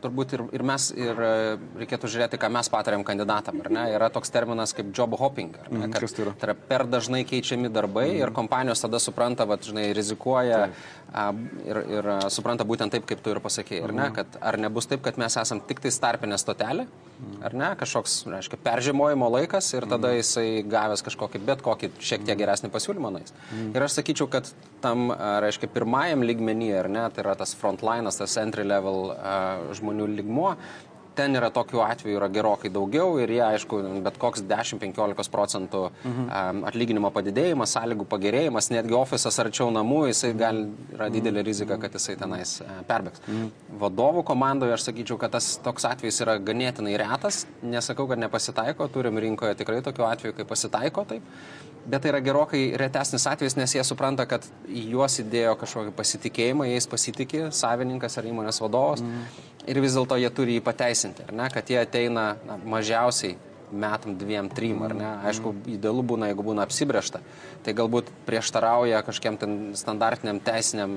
turbūt 0.03 0.35
ir, 0.37 0.45
ir 0.59 0.65
mes, 0.67 0.91
ir 0.93 1.23
e, 1.25 1.31
reikėtų 1.81 2.11
žiūrėti, 2.13 2.41
ką 2.43 2.51
mes 2.53 2.69
patariam 2.73 3.05
kandidatam, 3.07 3.63
ar 3.65 3.73
ne? 3.73 3.87
Yra 3.97 4.11
toks 4.13 4.35
terminas 4.35 4.77
kaip 4.77 4.93
job 4.97 5.17
hopping, 5.17 5.57
ar 5.63 5.73
ne? 5.73 5.87
Mm, 5.87 5.95
kad, 5.97 6.05
tai 6.05 6.27
yra? 6.27 6.37
Tai 6.37 6.51
yra 6.51 6.57
per 6.75 6.87
dažnai 6.93 7.23
keičiami 7.29 7.73
darbai 7.73 8.11
mm. 8.11 8.21
ir 8.21 8.35
kompanijos 8.37 8.85
tada 8.85 9.01
supranta, 9.01 9.49
va, 9.49 9.57
žinai, 9.63 9.89
rizikuoja 9.97 10.67
a, 10.67 11.27
ir, 11.65 11.83
ir 11.97 12.13
a, 12.19 12.21
supranta 12.33 12.69
būtent 12.69 12.93
taip, 12.93 13.09
kaip 13.09 13.25
tu 13.25 13.33
ir 13.33 13.41
pasakėjai, 13.45 13.85
ar 13.89 13.97
ne? 13.97 14.09
Mm. 14.11 14.17
Kad 14.21 14.41
ar 14.53 14.61
nebus 14.67 14.91
taip, 14.91 15.05
kad 15.07 15.21
mes 15.23 15.41
esam 15.41 15.65
tik 15.65 15.81
tai 15.85 15.95
starpinė 15.95 16.41
stotelė, 16.41 16.89
ar 17.47 17.57
ne, 17.57 17.71
kažkoks, 17.79 18.19
reiškia, 18.31 18.59
peržemojimo 18.65 19.29
laikas 19.33 19.69
ir 19.77 19.87
tada 19.87 20.11
mhm. 20.13 20.21
jisai 20.21 20.47
gavęs 20.67 21.05
kažkokį 21.07 21.43
bet 21.47 21.63
kokį 21.67 21.93
šiek 22.03 22.27
tiek 22.27 22.39
geresnį 22.41 22.71
pasiūlymą 22.75 23.13
nais. 23.19 23.35
Mm. 23.53 23.71
Ir 23.77 23.87
aš 23.87 23.99
sakyčiau, 24.01 24.29
kad 24.31 24.49
tam, 24.85 25.11
reiškia, 25.45 25.71
pirmajam 25.73 26.25
lygmenį, 26.27 26.71
ar 26.81 26.91
ne, 26.93 27.05
tai 27.15 27.25
yra 27.25 27.37
tas 27.39 27.55
frontlinas, 27.59 28.19
tas 28.21 28.37
entry 28.43 28.67
level 28.67 29.13
uh, 29.13 29.67
žmonių 29.79 30.09
lygmuo, 30.19 30.55
ten 31.17 31.37
yra 31.39 31.51
tokių 31.55 31.81
atvejų 31.85 32.19
yra 32.21 32.29
gerokai 32.33 32.71
daugiau 32.73 33.17
ir 33.23 33.33
jie, 33.33 33.43
aišku, 33.45 33.81
bet 34.05 34.19
koks 34.21 34.45
10-15 34.47 35.33
procentų 35.33 35.83
mhm. 35.91 36.63
atlyginimo 36.71 37.11
padidėjimas, 37.15 37.75
sąlygų 37.77 38.07
pagerėjimas, 38.11 38.71
netgi 38.75 38.97
ofisas 38.99 39.41
arčiau 39.43 39.71
namų, 39.75 40.07
jisai 40.11 40.33
gali, 40.39 40.67
yra 40.95 41.11
didelė 41.13 41.45
rizika, 41.47 41.79
kad 41.83 41.97
jisai 41.97 42.17
tenais 42.21 42.59
e, 42.65 42.69
perbėgs. 42.89 43.23
Mhm. 43.27 43.53
Vadovų 43.83 44.25
komandoje 44.29 44.77
aš 44.77 44.89
sakyčiau, 44.91 45.21
kad 45.21 45.37
tas 45.37 45.55
toks 45.65 45.89
atvejis 45.89 46.23
yra 46.25 46.39
ganėtinai 46.43 46.97
retas, 47.03 47.45
nesakau, 47.65 48.09
kad 48.11 48.21
nepasitaiko, 48.23 48.91
turim 48.93 49.21
rinkoje 49.23 49.57
tikrai 49.63 49.83
tokių 49.87 50.11
atvejų, 50.13 50.37
kai 50.37 50.51
pasitaiko 50.55 51.09
taip 51.09 51.33
bet 51.87 52.03
tai 52.03 52.11
yra 52.11 52.19
gerokai 52.19 52.63
retesnis 52.81 53.27
atvejis, 53.31 53.55
nes 53.55 53.75
jie 53.77 53.83
supranta, 53.87 54.25
kad 54.27 54.43
juos 54.67 55.21
įdėjo 55.23 55.53
kažkokį 55.61 55.93
pasitikėjimą, 55.95 56.67
jais 56.73 56.89
pasitikė 56.91 57.45
savininkas 57.55 58.19
ar 58.19 58.27
įmonės 58.27 58.59
vadovas. 58.65 59.05
Mm 59.05 59.55
ir 59.67 59.81
vis 59.83 59.97
dėlto 59.97 60.19
jie 60.21 60.31
turi 60.35 60.57
jį 60.57 60.65
pateisinti, 60.65 61.27
ne, 61.33 61.49
kad 61.53 61.71
jie 61.71 61.81
ateina 61.83 62.29
na, 62.47 62.59
mažiausiai 62.77 63.37
metam, 63.73 64.17
dviem, 64.19 64.49
trim, 64.53 64.83
ar 64.87 64.95
ne? 64.97 65.09
Aišku, 65.31 65.53
idealu 65.77 66.05
būna, 66.07 66.31
jeigu 66.31 66.45
būna 66.47 66.67
apsibriešta. 66.67 67.21
Tai 67.67 67.75
galbūt 67.77 68.11
prieštarauja 68.29 69.03
kažkiem 69.07 69.39
ten 69.41 69.57
standartiniam 69.79 70.39
teisiniam, 70.43 70.95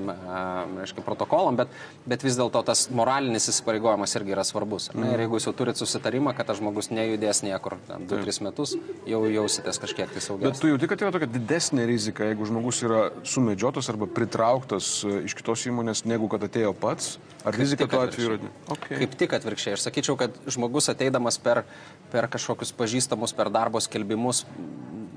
aiškiai, 0.84 1.06
protokolam, 1.06 1.58
bet, 1.60 1.74
bet 2.10 2.26
vis 2.26 2.38
dėlto 2.40 2.62
tas 2.68 2.86
moralinis 2.94 3.50
įsipareigojimas 3.52 4.14
irgi 4.20 4.36
yra 4.36 4.46
svarbus. 4.48 4.90
Ne? 4.94 5.14
Ir 5.16 5.26
jeigu 5.26 5.40
jūs 5.40 5.50
jau 5.50 5.56
turit 5.58 5.80
susitarimą, 5.80 6.36
kad 6.38 6.50
tas 6.52 6.60
žmogus 6.62 6.92
nejudės 6.94 7.42
niekur 7.46 7.78
2-3 7.90 8.44
metus, 8.46 8.76
jau 9.10 9.24
jausitės 9.26 9.82
kažkiek 9.82 10.14
tai 10.14 10.24
saugiai. 10.24 10.52
Bet 10.52 10.62
tu 10.62 10.70
jauti, 10.72 10.90
kad 10.92 11.06
yra 11.06 11.14
tokia 11.16 11.30
didesnė 11.32 11.88
rizika, 11.90 12.28
jeigu 12.30 12.48
žmogus 12.50 12.84
yra 12.86 13.02
sumedžiotas 13.28 13.90
arba 13.92 14.10
pritrauktas 14.10 14.92
e, 15.08 15.24
iš 15.30 15.36
kitos 15.38 15.66
įmonės, 15.70 16.06
negu 16.10 16.30
kad 16.32 16.46
atėjo 16.46 16.76
pats? 16.78 17.18
Ar 17.48 17.56
rizika 17.56 17.88
tuo 17.90 18.02
atveju 18.04 18.34
yra? 18.36 18.52
Okay. 18.76 19.00
Kaip 19.04 19.16
tik 19.20 19.34
atvirkščiai. 19.38 19.78
Aš 19.78 19.86
sakyčiau, 19.88 20.18
kad 20.20 20.36
žmogus 20.52 20.90
ateidamas 20.92 21.40
per, 21.42 21.64
per 22.12 22.28
kažkokius 22.60 22.76
pažįstamus, 22.76 23.34
per 23.34 23.50
darbo 23.50 23.80
skelbimus, 23.80 24.46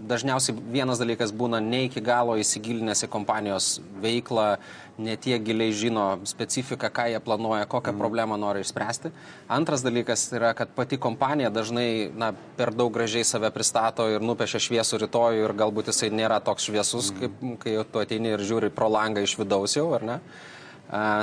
dažniausiai 0.06 0.56
vienas 0.72 1.00
dalykas 1.00 1.32
būna 1.32 1.60
ne 1.60 1.86
iki 1.86 2.00
galo 2.00 2.36
įsigilinęs 2.38 3.04
į 3.06 3.08
kompanijos 3.10 3.80
veiklą, 4.02 4.58
ne 4.98 5.16
tiek 5.16 5.42
giliai 5.42 5.72
žino 5.72 6.20
specifiką, 6.28 6.90
ką 6.92 7.08
jie 7.10 7.20
planuoja, 7.20 7.66
kokią 7.66 7.94
mm. 7.94 7.98
problemą 7.98 8.36
nori 8.36 8.62
išspręsti. 8.62 9.10
Antras 9.48 9.82
dalykas 9.82 10.26
yra, 10.34 10.52
kad 10.54 10.74
pati 10.76 10.98
kompanija 11.00 11.50
dažnai 11.50 12.10
na, 12.14 12.32
per 12.58 12.74
daug 12.74 12.92
gražiai 12.92 13.24
save 13.24 13.50
pristato 13.54 14.08
ir 14.10 14.22
nupiešia 14.22 14.60
šviesų 14.62 15.02
rytojų 15.06 15.46
ir 15.46 15.56
galbūt 15.58 15.90
jisai 15.90 16.12
nėra 16.12 16.42
toks 16.44 16.68
šviesus, 16.68 17.12
mm. 17.12 17.20
kaip 17.22 17.62
kai 17.64 17.76
tu 17.90 18.02
ateini 18.02 18.34
ir 18.36 18.46
žiūri 18.46 18.70
pro 18.74 18.90
langą 18.92 19.24
iš 19.24 19.38
vidaus 19.40 19.78
jau, 19.78 19.88
ar 19.96 20.06
ne? 20.06 20.20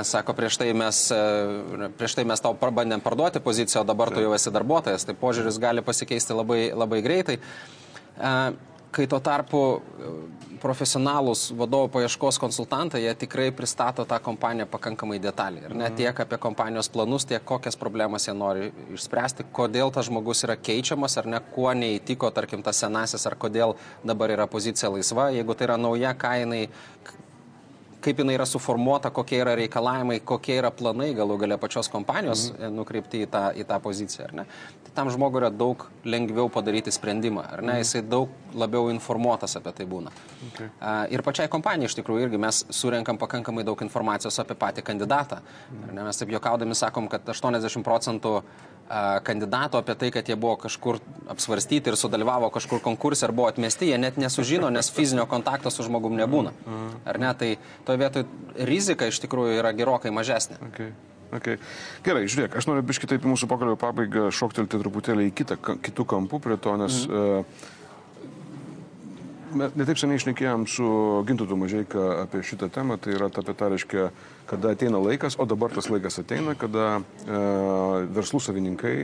Sako, 0.02 0.34
prieš 0.34 0.56
tai, 0.58 0.72
mes, 0.74 0.98
prieš 1.94 2.16
tai 2.18 2.24
mes 2.26 2.42
tau 2.42 2.56
pabandėm 2.58 3.02
parduoti 3.04 3.38
poziciją, 3.44 3.84
o 3.84 3.86
dabar 3.86 4.10
tu 4.10 4.18
jau 4.18 4.32
esi 4.34 4.50
darbuotojas. 4.50 5.06
Tai 5.06 5.14
požiūris 5.14 5.60
gali 5.62 5.84
pasikeisti 5.86 6.34
labai, 6.34 6.64
labai 6.74 6.98
greitai. 7.06 7.38
Kai 8.90 9.06
tuo 9.06 9.20
tarpu 9.22 9.60
profesionalūs 10.60 11.52
vadovo 11.56 11.86
paieškos 11.94 12.40
konsultantai, 12.42 13.04
jie 13.04 13.14
tikrai 13.22 13.48
pristato 13.56 14.04
tą 14.08 14.18
kompaniją 14.22 14.66
pakankamai 14.70 15.20
detaliai. 15.22 15.68
Ir 15.68 15.74
ne 15.76 15.86
mhm. 15.86 15.96
tiek 16.02 16.20
apie 16.26 16.40
kompanijos 16.42 16.90
planus, 16.92 17.28
tiek 17.30 17.44
kokias 17.46 17.78
problemas 17.80 18.26
jie 18.26 18.34
nori 18.36 18.72
išspręsti, 18.96 19.48
kodėl 19.56 19.94
tas 19.94 20.10
žmogus 20.10 20.44
yra 20.48 20.58
keičiamas, 20.58 21.16
ar 21.22 21.30
ne, 21.30 21.40
kuo 21.54 21.70
neįtiko, 21.70 22.34
tarkim, 22.34 22.66
tas 22.66 22.82
senasis, 22.82 23.24
ar 23.30 23.38
kodėl 23.40 23.78
dabar 24.02 24.34
yra 24.34 24.50
pozicija 24.50 24.92
laisva. 24.92 25.30
Jeigu 25.34 25.54
tai 25.54 25.70
yra 25.70 25.80
nauja, 25.80 26.12
ką 26.18 26.36
jinai 26.42 26.64
kaip 28.00 28.20
jinai 28.22 28.34
yra 28.36 28.46
suformuota, 28.48 29.10
kokie 29.14 29.40
yra 29.42 29.54
reikalavimai, 29.58 30.20
kokie 30.26 30.56
yra 30.60 30.70
planai 30.74 31.10
galų 31.16 31.36
gale 31.42 31.58
pačios 31.60 31.90
kompanijos 31.92 32.48
mhm. 32.52 32.76
nukreipti 32.78 33.24
į 33.24 33.30
tą, 33.32 33.42
į 33.56 33.66
tą 33.68 33.80
poziciją. 33.84 34.30
Tai 34.86 34.94
tam 34.96 35.10
žmogui 35.12 35.42
yra 35.42 35.50
daug 35.52 35.84
lengviau 36.04 36.48
padaryti 36.52 36.92
sprendimą, 36.94 37.44
ar 37.56 37.62
ne? 37.62 37.74
Mhm. 37.74 37.82
Jisai 37.84 38.02
daug 38.06 38.56
labiau 38.56 38.90
informuotas 38.92 39.56
apie 39.60 39.74
tai 39.76 39.86
būna. 39.90 40.12
Okay. 40.50 40.70
Ir 41.14 41.24
pačiai 41.26 41.50
kompanijai 41.52 41.90
iš 41.90 41.98
tikrųjų 42.00 42.26
irgi 42.26 42.40
mes 42.40 42.64
surenkam 42.74 43.20
pakankamai 43.20 43.64
daug 43.66 43.80
informacijos 43.84 44.40
apie 44.42 44.56
patį 44.58 44.86
kandidatą. 44.86 45.42
Mhm. 45.70 46.02
Mes 46.10 46.20
taip 46.20 46.34
juokaudami 46.34 46.78
sakom, 46.78 47.08
kad 47.12 47.28
80 47.28 47.84
procentų 47.86 48.40
kandidatų 49.26 49.78
apie 49.80 49.94
tai, 49.98 50.08
kad 50.14 50.28
jie 50.28 50.36
buvo 50.40 50.56
kažkur 50.64 50.98
apsvarstyti 51.30 51.92
ir 51.92 51.98
sudalyvavo 51.98 52.50
kažkur 52.54 52.82
konkursė 52.82 53.28
ar 53.28 53.34
buvo 53.36 53.46
atmesti, 53.50 53.90
jie 53.92 53.98
net 54.02 54.18
nesužino, 54.18 54.70
nes 54.74 54.90
fizinio 54.90 55.28
kontakto 55.30 55.70
su 55.70 55.86
žmogum 55.86 56.18
nebūna. 56.18 56.54
Ar 57.06 57.20
ne? 57.22 57.30
Tai 57.38 57.52
toje 57.86 58.02
vietoje 58.02 58.66
rizika 58.66 59.06
iš 59.06 59.22
tikrųjų 59.22 59.60
yra 59.60 59.72
gerokai 59.76 60.12
mažesnė. 60.14 60.58
Okay. 60.70 60.92
Okay. 61.30 61.60
Gerai, 62.02 62.24
žiūrėk, 62.26 62.56
aš 62.58 62.66
noriu 62.66 62.82
biškitai 62.88 63.20
į 63.20 63.28
mūsų 63.30 63.46
pokalbio 63.50 63.76
pabaigą 63.78 64.32
šoktelti 64.34 64.80
truputėlį 64.82 65.28
į 65.28 65.34
kitą, 65.38 65.58
kitų 65.86 66.06
kampų 66.10 66.40
prie 66.42 66.56
to, 66.58 66.74
nes 66.80 67.04
mm. 67.06 67.44
uh, 67.46 67.76
mes 69.56 69.74
netaip 69.78 69.98
seniai 70.00 70.20
išnekėjom 70.20 70.66
su 70.70 70.86
Gintutu 71.28 71.56
Mažeika 71.58 72.06
apie 72.24 72.42
šitą 72.46 72.70
temą, 72.72 72.98
tai 73.00 73.14
yra 73.16 73.30
apie 73.30 73.54
tą, 73.54 73.70
reiškia, 73.72 74.10
kada 74.50 74.74
ateina 74.74 75.00
laikas, 75.02 75.38
o 75.38 75.46
dabar 75.48 75.74
tas 75.74 75.90
laikas 75.92 76.20
ateina, 76.22 76.54
kada 76.58 77.00
e, 77.00 77.42
verslų 78.16 78.42
savininkai 78.44 78.94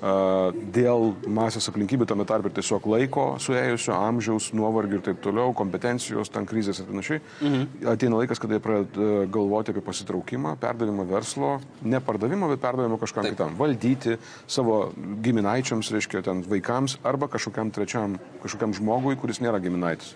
dėl 0.00 1.14
masės 1.32 1.70
aplinkybių, 1.70 2.06
tame 2.08 2.26
tarp 2.28 2.48
ir 2.48 2.54
tiesiog 2.58 2.84
laiko 2.90 3.26
suėjusio, 3.40 3.94
amžiaus, 3.96 4.50
nuovargių 4.56 4.98
ir 4.98 5.04
taip 5.06 5.22
toliau, 5.24 5.54
kompetencijos, 5.56 6.30
ten 6.32 6.48
krizės 6.48 6.82
ir 6.82 6.88
panašiai, 6.90 7.20
mhm. 7.40 7.86
ateina 7.94 8.20
laikas, 8.20 8.40
kada 8.42 8.58
jie 8.58 8.64
pradeda 8.64 9.26
galvoti 9.32 9.72
apie 9.72 9.84
pasitraukimą, 9.86 10.56
perdavimą 10.60 11.06
verslo, 11.08 11.56
ne 11.82 12.00
pardavimą, 12.04 12.50
bet 12.52 12.64
perdavimą 12.64 13.00
kažkam 13.00 13.26
taip. 13.26 13.36
kitam, 13.36 13.56
valdyti 13.60 14.18
savo 14.46 14.92
giminaičiams, 15.24 15.92
reiškia, 15.96 16.24
ten 16.26 16.44
vaikams 16.46 16.98
arba 17.06 17.30
kažkokiam 17.32 17.72
trečiam, 17.72 18.18
kažkokiam 18.44 18.76
žmogui, 18.76 19.16
kuris 19.20 19.40
nėra 19.44 19.62
giminaitis. 19.64 20.12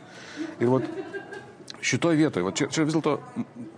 Ir 0.60 0.72
vat, 0.72 0.88
šitoje 1.80 2.20
vietoje, 2.20 2.44
va, 2.44 2.52
čia, 2.52 2.68
čia 2.72 2.84
vis 2.84 2.96
dėlto, 2.96 3.16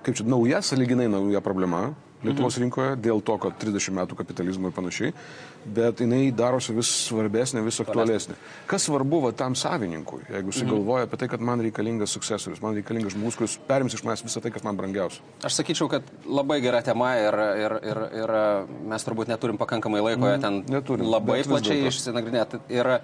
kaip 0.03 0.19
čia, 0.19 0.27
nauja, 0.27 0.63
saliginai 0.67 1.07
nauja 1.11 1.43
problema, 1.45 1.93
Lietuvos 2.23 2.57
mhm. 2.57 2.65
rinkoje 2.65 2.97
dėl 3.03 3.23
to, 3.27 3.37
kad 3.43 3.57
30 3.59 3.97
metų 3.97 4.17
kapitalizmo 4.19 4.71
ir 4.71 4.75
panašiai, 4.77 5.13
bet 5.77 6.03
jinai 6.03 6.21
darosi 6.35 6.75
vis 6.77 6.91
svarbesnė, 7.09 7.63
vis 7.67 7.81
aktualesnė. 7.83 8.37
Kas 8.71 8.87
svarbu 8.89 9.23
va, 9.27 9.33
tam 9.37 9.57
savininkui, 9.59 10.23
jeigu 10.29 10.55
jis 10.55 10.63
mhm. 10.63 10.73
galvoja 10.75 11.09
apie 11.09 11.21
tai, 11.23 11.31
kad 11.33 11.43
man 11.45 11.63
reikalingas 11.65 12.15
sukcesorius, 12.17 12.63
man 12.63 12.79
reikalingas 12.79 13.17
žmogus, 13.17 13.39
kuris 13.41 13.57
perims 13.69 13.97
iš 13.99 14.05
manęs 14.07 14.25
visą 14.27 14.43
tai, 14.45 14.55
kas 14.55 14.67
man 14.67 14.79
brangiausia? 14.79 15.25
Aš 15.43 15.59
sakyčiau, 15.61 15.91
kad 15.93 16.07
labai 16.27 16.61
gera 16.65 16.83
tema 16.87 17.15
ir, 17.21 17.39
ir, 17.65 17.77
ir, 17.93 18.03
ir 18.23 18.35
mes 18.93 19.09
turbūt 19.09 19.33
neturim 19.33 19.59
pakankamai 19.61 20.05
laiko 20.05 20.29
mhm. 20.29 20.47
ten 20.47 20.63
neturim, 20.71 21.11
labai 21.11 21.43
plačiai 21.49 21.91
išsinagrinėti. 21.91 22.63
Ir 22.73 22.97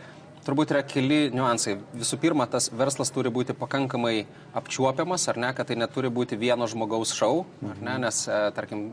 turbūt 0.49 0.73
yra 0.73 0.83
keli 0.87 1.29
niuansai. 1.35 1.77
Visų 1.99 2.19
pirma, 2.23 2.47
tas 2.51 2.71
verslas 2.73 3.13
turi 3.13 3.31
būti 3.33 3.57
pakankamai 3.57 4.25
apčiuopiamas, 4.57 5.27
ar 5.29 5.41
ne, 5.41 5.51
kad 5.57 5.69
tai 5.69 5.77
neturi 5.77 6.11
būti 6.13 6.39
vieno 6.41 6.67
žmogaus 6.71 7.13
šau, 7.17 7.45
ar 7.69 7.83
ne, 7.85 7.97
nes, 8.07 8.23
e, 8.25 8.39
tarkim, 8.57 8.87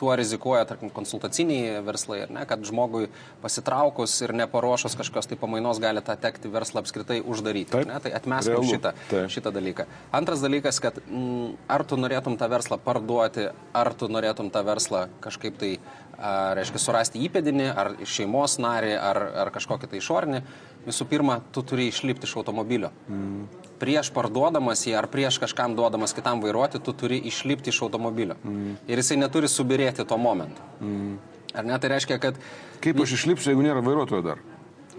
tuo 0.00 0.14
rizikuoja, 0.16 0.64
tarkim, 0.68 0.92
konsultaciniai 0.94 1.82
verslai, 1.84 2.22
ar 2.24 2.32
ne, 2.32 2.46
kad 2.48 2.64
žmogui 2.66 3.10
pasitraukus 3.42 4.16
ir 4.24 4.32
neparuošus 4.40 4.96
kažkokios 4.96 5.28
tai 5.28 5.38
pamainos 5.40 5.80
gali 5.82 6.02
tą 6.04 6.16
tekti 6.20 6.50
verslą 6.52 6.82
apskritai 6.84 7.20
uždaryti. 7.20 7.74
Taip, 7.74 7.88
ne, 7.90 8.00
tai 8.02 8.14
atmeskim 8.16 8.64
šitą, 8.70 8.94
taip. 9.10 9.28
šitą 9.32 9.52
dalyką. 9.54 9.88
Antras 10.16 10.44
dalykas, 10.44 10.80
kad 10.82 11.02
m, 11.04 11.20
mm, 11.20 11.52
ar 11.76 11.84
tu 11.84 12.00
norėtum 12.00 12.38
tą 12.40 12.48
verslą 12.52 12.80
parduoti, 12.82 13.50
ar 13.76 13.92
tu 13.92 14.08
norėtum 14.12 14.50
tą 14.54 14.64
verslą 14.66 15.06
kažkaip 15.24 15.60
tai, 15.60 15.76
a, 15.76 15.95
reiškia, 16.16 16.80
surasti 16.80 17.20
įpėdinį, 17.26 17.66
ar 17.72 17.92
šeimos 18.08 18.56
narį, 18.62 18.94
ar, 18.96 19.20
ar 19.44 19.52
kažkokį 19.54 19.90
tai 19.92 20.00
išorinį 20.00 20.42
visų 20.86 21.06
pirma, 21.10 21.40
tu 21.52 21.62
turi 21.66 21.88
išlipti 21.90 22.28
iš 22.28 22.36
automobilio. 22.40 22.92
Mm. 23.10 23.46
Prieš 23.80 24.12
parduodamas 24.14 24.86
jį 24.86 24.94
ar 24.96 25.08
prieš 25.12 25.40
kažkam 25.42 25.74
duodamas 25.76 26.14
kitam 26.16 26.40
vairuoti, 26.44 26.80
tu 26.80 26.94
turi 26.96 27.18
išlipti 27.28 27.72
iš 27.74 27.82
automobilio. 27.88 28.38
Mm. 28.44 28.76
Ir 28.88 29.02
jisai 29.02 29.18
neturi 29.20 29.50
subirėti 29.50 30.06
tuo 30.06 30.18
momentu. 30.20 30.62
Mm. 30.80 31.16
Ar 31.56 31.66
ne? 31.66 31.78
Tai 31.80 31.90
reiškia, 31.94 32.20
kad... 32.22 32.38
Kaip 32.84 33.00
aš 33.02 33.16
išlipsiu, 33.18 33.52
jeigu 33.52 33.64
nėra 33.66 33.82
vairuotojo 33.84 34.22
dar? 34.24 34.42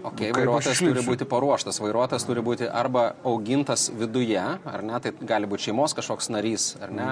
Okay, 0.08 0.32
vairuotojas 0.34 0.80
turi 0.82 1.04
būti 1.06 1.26
paruoštas, 1.28 1.80
vairuotojas 1.82 2.26
turi 2.28 2.44
būti 2.44 2.68
arba 2.68 3.12
augintas 3.26 3.88
viduje, 3.94 4.40
ar 4.40 4.84
ne, 4.86 4.98
tai 5.04 5.12
gali 5.20 5.48
būti 5.50 5.68
šeimos 5.68 5.96
kažkoks 5.98 6.30
narys, 6.34 6.70
ar 6.82 6.94
ne. 6.94 7.08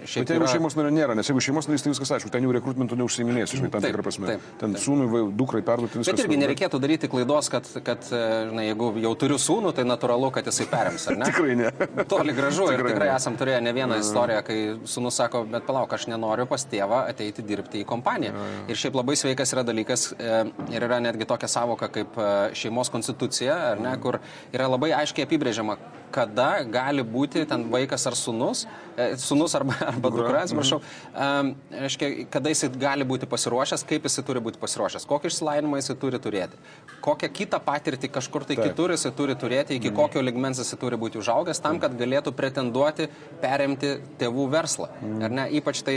Šiaip 0.00 0.24
Bet 0.24 0.34
jeigu 0.34 0.44
yra... 0.46 0.52
šeimos 0.54 0.76
nario 0.78 0.92
nėra, 0.94 1.16
nes 1.18 1.28
jeigu 1.28 1.42
šeimos 1.44 1.68
narys, 1.68 1.84
tai 1.84 1.92
viskas 1.92 2.14
aišku, 2.16 2.32
ten 2.32 2.46
jau 2.46 2.54
rekrutmentų 2.56 2.96
neužsiminės, 3.00 3.54
žinai, 3.56 3.70
tam 3.74 3.84
tikrą 3.84 4.04
prasme. 4.06 4.30
Taip, 4.32 4.46
ten 4.62 4.76
taip. 4.76 4.84
sūnui, 4.84 5.24
dukrai 5.36 5.60
perduoti 5.66 6.00
viską. 6.00 6.14
Bet 6.14 6.24
irgi 6.24 6.38
nereikėtų 6.40 6.80
daryti 6.82 7.10
klaidos, 7.12 7.50
kad, 7.52 7.68
kad 7.84 8.06
žinai, 8.08 8.70
jeigu 8.70 8.90
jau 9.04 9.12
turiu 9.20 9.38
sūnų, 9.40 9.74
tai 9.76 9.84
natūralu, 9.88 10.30
kad 10.34 10.48
jisai 10.48 10.66
perims, 10.72 11.06
ar 11.10 11.20
ne? 11.20 11.28
tikrai 11.30 11.58
ne. 11.58 11.72
Toli 12.10 12.34
gražu 12.36 12.70
tikrai 12.70 12.78
ir 12.78 12.94
tikrai 12.94 13.10
ne. 13.10 13.16
esam 13.18 13.36
turėję 13.40 13.60
ne 13.66 13.74
vieną 13.76 14.00
istoriją, 14.00 14.40
kai 14.46 14.58
sūnus 14.88 15.20
sako, 15.20 15.44
bet 15.50 15.66
palauk, 15.68 15.92
aš 15.96 16.08
nenoriu 16.10 16.48
pas 16.50 16.64
tėvą 16.70 17.02
ateiti 17.10 17.44
dirbti 17.46 17.84
į 17.84 17.88
kompaniją. 17.88 18.46
Ir 18.70 18.80
šiaip 18.80 18.96
labai 18.98 19.16
sveikas 19.20 19.54
yra 19.54 19.64
dalykas 19.66 20.10
e, 20.16 20.40
ir 20.72 20.86
yra 20.86 21.00
netgi 21.04 21.28
tokia 21.28 21.50
savoka 21.50 21.90
kaip 21.92 22.16
e, 22.18 22.19
šeimos 22.56 22.90
konstitucija, 22.92 23.76
ne, 23.80 23.94
kur 24.02 24.20
yra 24.52 24.68
labai 24.70 24.92
aiškiai 25.00 25.28
apibrėžiama, 25.28 25.78
kada 26.12 26.50
gali 26.68 27.04
būti 27.06 27.44
ten 27.48 27.66
vaikas 27.72 28.06
ar 28.10 28.16
sunus, 28.18 28.64
e, 28.96 29.12
sunus 29.20 29.54
arba, 29.58 29.76
arba 29.92 30.10
dukra, 30.12 30.42
atsiprašau, 30.44 30.80
um, 30.80 31.52
reiškia, 31.72 32.10
kada 32.32 32.52
jisai 32.52 32.70
gali 32.80 33.06
būti 33.08 33.28
pasiruošęs, 33.30 33.84
kaip 33.88 34.08
jisai 34.08 34.24
turi 34.26 34.42
būti 34.44 34.60
pasiruošęs, 34.62 35.06
kokį 35.10 35.30
išsilavinimą 35.32 35.80
jisai 35.80 35.96
turi 36.02 36.20
turėti, 36.22 36.60
kokią 37.04 37.30
kitą 37.40 37.60
patirtį 37.64 38.10
kažkur 38.12 38.46
tai 38.48 38.58
Taip. 38.58 38.70
kitur 38.70 38.94
jisai 38.94 39.12
turi 39.16 39.36
turėti, 39.38 39.78
iki 39.80 39.90
mm. 39.90 39.98
kokio 39.98 40.24
ligmens 40.24 40.60
jisai 40.62 40.78
turi 40.80 40.98
būti 41.00 41.20
užaugęs, 41.22 41.62
tam, 41.64 41.80
kad 41.82 41.96
galėtų 41.98 42.34
pretenduoti 42.36 43.08
perimti 43.40 43.96
tėvų 44.20 44.46
verslą. 44.52 44.90
Mm. 45.00 45.24
Ar 45.26 45.36
ne, 45.38 45.46
ypač 45.60 45.84
tai 45.86 45.96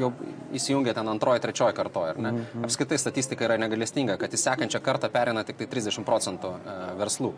jau 0.00 0.12
įsijungia 0.56 0.94
ten 0.96 1.10
antroji, 1.12 1.42
trečioji 1.44 1.76
kartoja, 1.76 2.14
ar 2.14 2.22
ne. 2.22 2.34
Mm. 2.38 2.66
Apskritai 2.68 2.98
statistika 3.00 3.46
yra 3.46 3.58
negalestinga, 3.60 4.16
kad 4.20 4.32
į 4.32 4.40
sekančią 4.40 4.82
kartą 4.84 5.10
perina 5.12 5.44
tik 5.46 5.60
tai 5.60 5.68
30 5.70 6.06
procentų 6.08 6.54
e, 6.56 6.76
verslų. 7.00 7.34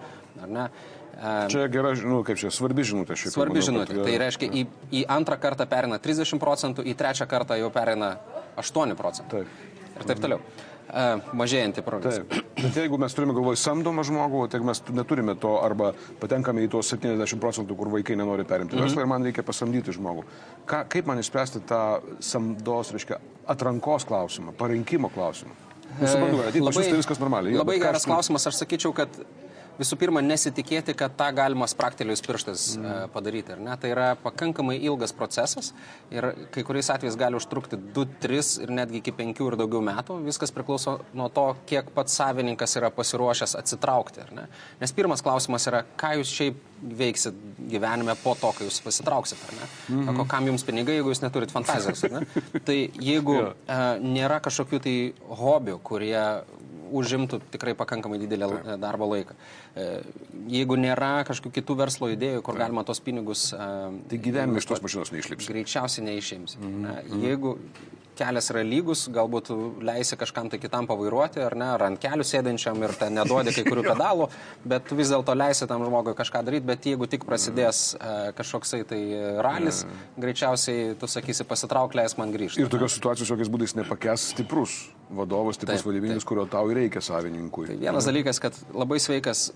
E, 1.13 1.49
čia 1.53 1.69
gera, 1.73 1.93
nu, 2.09 2.23
kaip 2.27 2.41
čia, 2.41 2.51
svarbi 2.55 2.85
žinutė 2.89 3.17
šiaip. 3.19 3.35
Svarbi 3.35 3.59
manau, 3.59 3.69
žinutė. 3.69 3.97
Kad, 3.99 4.09
tai 4.09 4.19
reiškia, 4.23 4.49
į, 4.49 4.65
į 4.91 5.05
antrą 5.13 5.39
kartą 5.43 5.67
perina 5.71 6.01
30 6.03 6.41
procentų, 6.43 6.85
į 6.89 6.97
trečią 6.99 7.29
kartą 7.31 7.59
jau 7.61 7.71
perina 7.75 8.17
8 8.61 8.97
procentų. 8.99 9.43
Taip. 9.43 9.73
Ir 9.93 10.07
taip 10.09 10.23
toliau. 10.23 10.41
Uh, 10.93 11.21
mažėjantį 11.39 11.83
progresą. 11.87 12.25
Bet 12.59 12.75
jeigu 12.77 12.99
mes 13.01 13.15
turime 13.17 13.33
galvoj 13.37 13.57
samdomą 13.57 14.03
žmogų, 14.05 14.43
tai 14.53 14.59
mes 14.67 14.83
neturime 14.93 15.33
to 15.41 15.53
arba 15.63 15.93
patenkame 16.21 16.65
į 16.67 16.73
tuos 16.75 16.91
70 16.93 17.41
procentų, 17.41 17.77
kur 17.79 17.89
vaikai 17.95 18.17
nenori 18.19 18.45
perimti 18.45 18.77
verslą 18.77 18.91
mm 18.91 18.99
-hmm. 18.99 19.07
ir 19.07 19.13
man 19.13 19.25
reikia 19.25 19.45
pasamdyti 19.47 19.95
žmogų. 19.97 20.25
Ka, 20.67 20.85
kaip 20.85 21.07
man 21.07 21.23
išspręsti 21.23 21.63
tą 21.69 22.03
samdos, 22.21 22.91
reiškia, 22.93 23.21
atrankos 23.47 24.05
klausimą, 24.05 24.53
parinkimo 24.53 25.09
klausimą? 25.09 25.55
Nesuprantu, 26.01 26.43
ateit 26.49 26.63
labai, 26.63 26.85
tai 26.85 26.97
viskas 26.97 27.21
normaliai. 27.21 27.57
Labai 27.57 27.79
geras 27.79 28.05
klausimas, 28.05 28.47
aš 28.47 28.55
sakyčiau, 28.55 28.93
kad 28.93 29.09
visų 29.79 29.99
pirma, 30.01 30.23
nesitikėti, 30.25 30.95
kad 30.99 31.15
tą 31.19 31.29
galima 31.37 31.69
spraktelėjus 31.71 32.25
pirštas 32.27 32.67
mm. 32.79 33.13
padaryti. 33.15 33.57
Tai 33.83 33.93
yra 33.93 34.09
pakankamai 34.23 34.79
ilgas 34.81 35.15
procesas 35.17 35.73
ir 36.13 36.31
kai 36.55 36.65
kuriais 36.67 36.91
atvejais 36.95 37.19
gali 37.21 37.39
užtrukti 37.39 37.79
2, 37.97 38.07
3 38.25 38.53
ir 38.67 38.75
netgi 38.81 39.03
iki 39.03 39.15
5 39.23 39.45
ir 39.47 39.59
daugiau 39.61 39.83
metų. 39.85 40.19
Viskas 40.27 40.55
priklauso 40.55 40.99
nuo 41.19 41.29
to, 41.33 41.49
kiek 41.71 41.93
pats 41.97 42.19
savininkas 42.21 42.77
yra 42.81 42.93
pasiruošęs 42.95 43.57
atsitraukti. 43.61 44.27
Nes 44.81 44.95
pirmas 44.97 45.25
klausimas 45.25 45.69
yra, 45.71 45.85
ką 46.01 46.17
jūs 46.21 46.37
šiaip 46.37 46.69
veiksit 46.83 47.37
gyvenime 47.71 48.15
po 48.23 48.35
to, 48.39 48.51
kai 48.57 48.67
jūs 48.67 48.81
pasitrauksit. 48.83 49.39
Mm 49.89 50.07
-hmm. 50.09 50.27
Kam 50.29 50.47
jums 50.47 50.65
pinigai, 50.65 50.95
jeigu 50.95 51.11
jūs 51.11 51.23
neturit 51.23 51.53
fantazijos? 51.53 52.05
tai 52.67 52.91
jeigu 53.01 53.37
uh, 53.39 53.55
nėra 54.01 54.41
kažkokių 54.41 54.81
tai 54.83 54.97
hobių, 55.29 55.79
kurie 55.83 56.43
užimtų 57.01 57.41
tikrai 57.55 57.75
pakankamai 57.79 58.21
didelį 58.23 58.51
Taip. 58.53 58.71
darbo 58.83 59.09
laiką. 59.13 59.37
E, 59.75 59.89
jeigu 60.53 60.79
nėra 60.81 61.15
kažkokių 61.29 61.55
kitų 61.61 61.79
verslo 61.81 62.11
idėjų, 62.13 62.45
kur 62.45 62.57
Taip. 62.57 62.67
galima 62.67 62.85
tos 62.89 63.03
pinigus... 63.05 63.49
Tai 63.53 64.21
gyvenime 64.29 64.61
iš 64.63 64.69
tos 64.71 64.85
mašinos 64.85 65.13
neišlips. 65.15 65.49
Greičiausiai 65.51 66.07
neišims. 66.11 66.59
Mm 66.61 66.85
-hmm. 66.85 67.27
Jeigu 67.27 67.57
kelias 68.19 68.49
yra 68.53 68.63
lygus, 68.67 69.07
galbūt 69.13 69.51
leisi 69.85 70.17
kažkam 70.21 70.51
tai 70.53 70.61
kitam 70.63 70.87
pavairuoti, 70.89 71.43
ar 71.45 71.57
ne, 71.59 71.69
ar 71.77 71.87
ant 71.89 72.01
kelių 72.03 72.27
sėdinčiam 72.27 72.79
ir 72.85 72.95
ten 72.99 73.17
neduodi 73.17 73.55
kai 73.57 73.65
kurių 73.67 73.87
pedalų, 73.93 74.29
bet 74.69 74.93
vis 74.97 75.13
dėlto 75.13 75.37
leisi 75.39 75.69
tam 75.71 75.85
žmogui 75.87 76.15
kažką 76.19 76.45
daryti, 76.47 76.69
bet 76.69 76.89
jeigu 76.93 77.09
tik 77.11 77.27
prasidės 77.29 77.85
uh, 77.97 78.31
kažkoksai 78.39 78.83
tai 78.89 79.01
ralis, 79.45 79.85
greičiausiai 80.21 80.97
tu 81.01 81.11
sakysi 81.11 81.49
pasitrauk, 81.49 81.97
leis 81.99 82.17
man 82.21 82.35
grįžti. 82.35 82.63
Ir 82.63 82.73
tokios 82.73 82.99
situacijos 82.99 83.33
jokiais 83.33 83.53
būdais 83.53 83.77
nepakės 83.81 84.33
stiprus 84.35 84.83
vadovas, 85.17 85.59
stiprus 85.59 85.85
vadybininkas, 85.87 86.27
kurio 86.29 86.47
tau 86.51 86.71
reikia 86.73 87.03
savininkui. 87.05 87.69
Tai 87.71 87.79
vienas 87.81 88.09
dalykas, 88.09 88.41
kad 88.43 88.57
labai 88.75 89.01
sveikas 89.03 89.51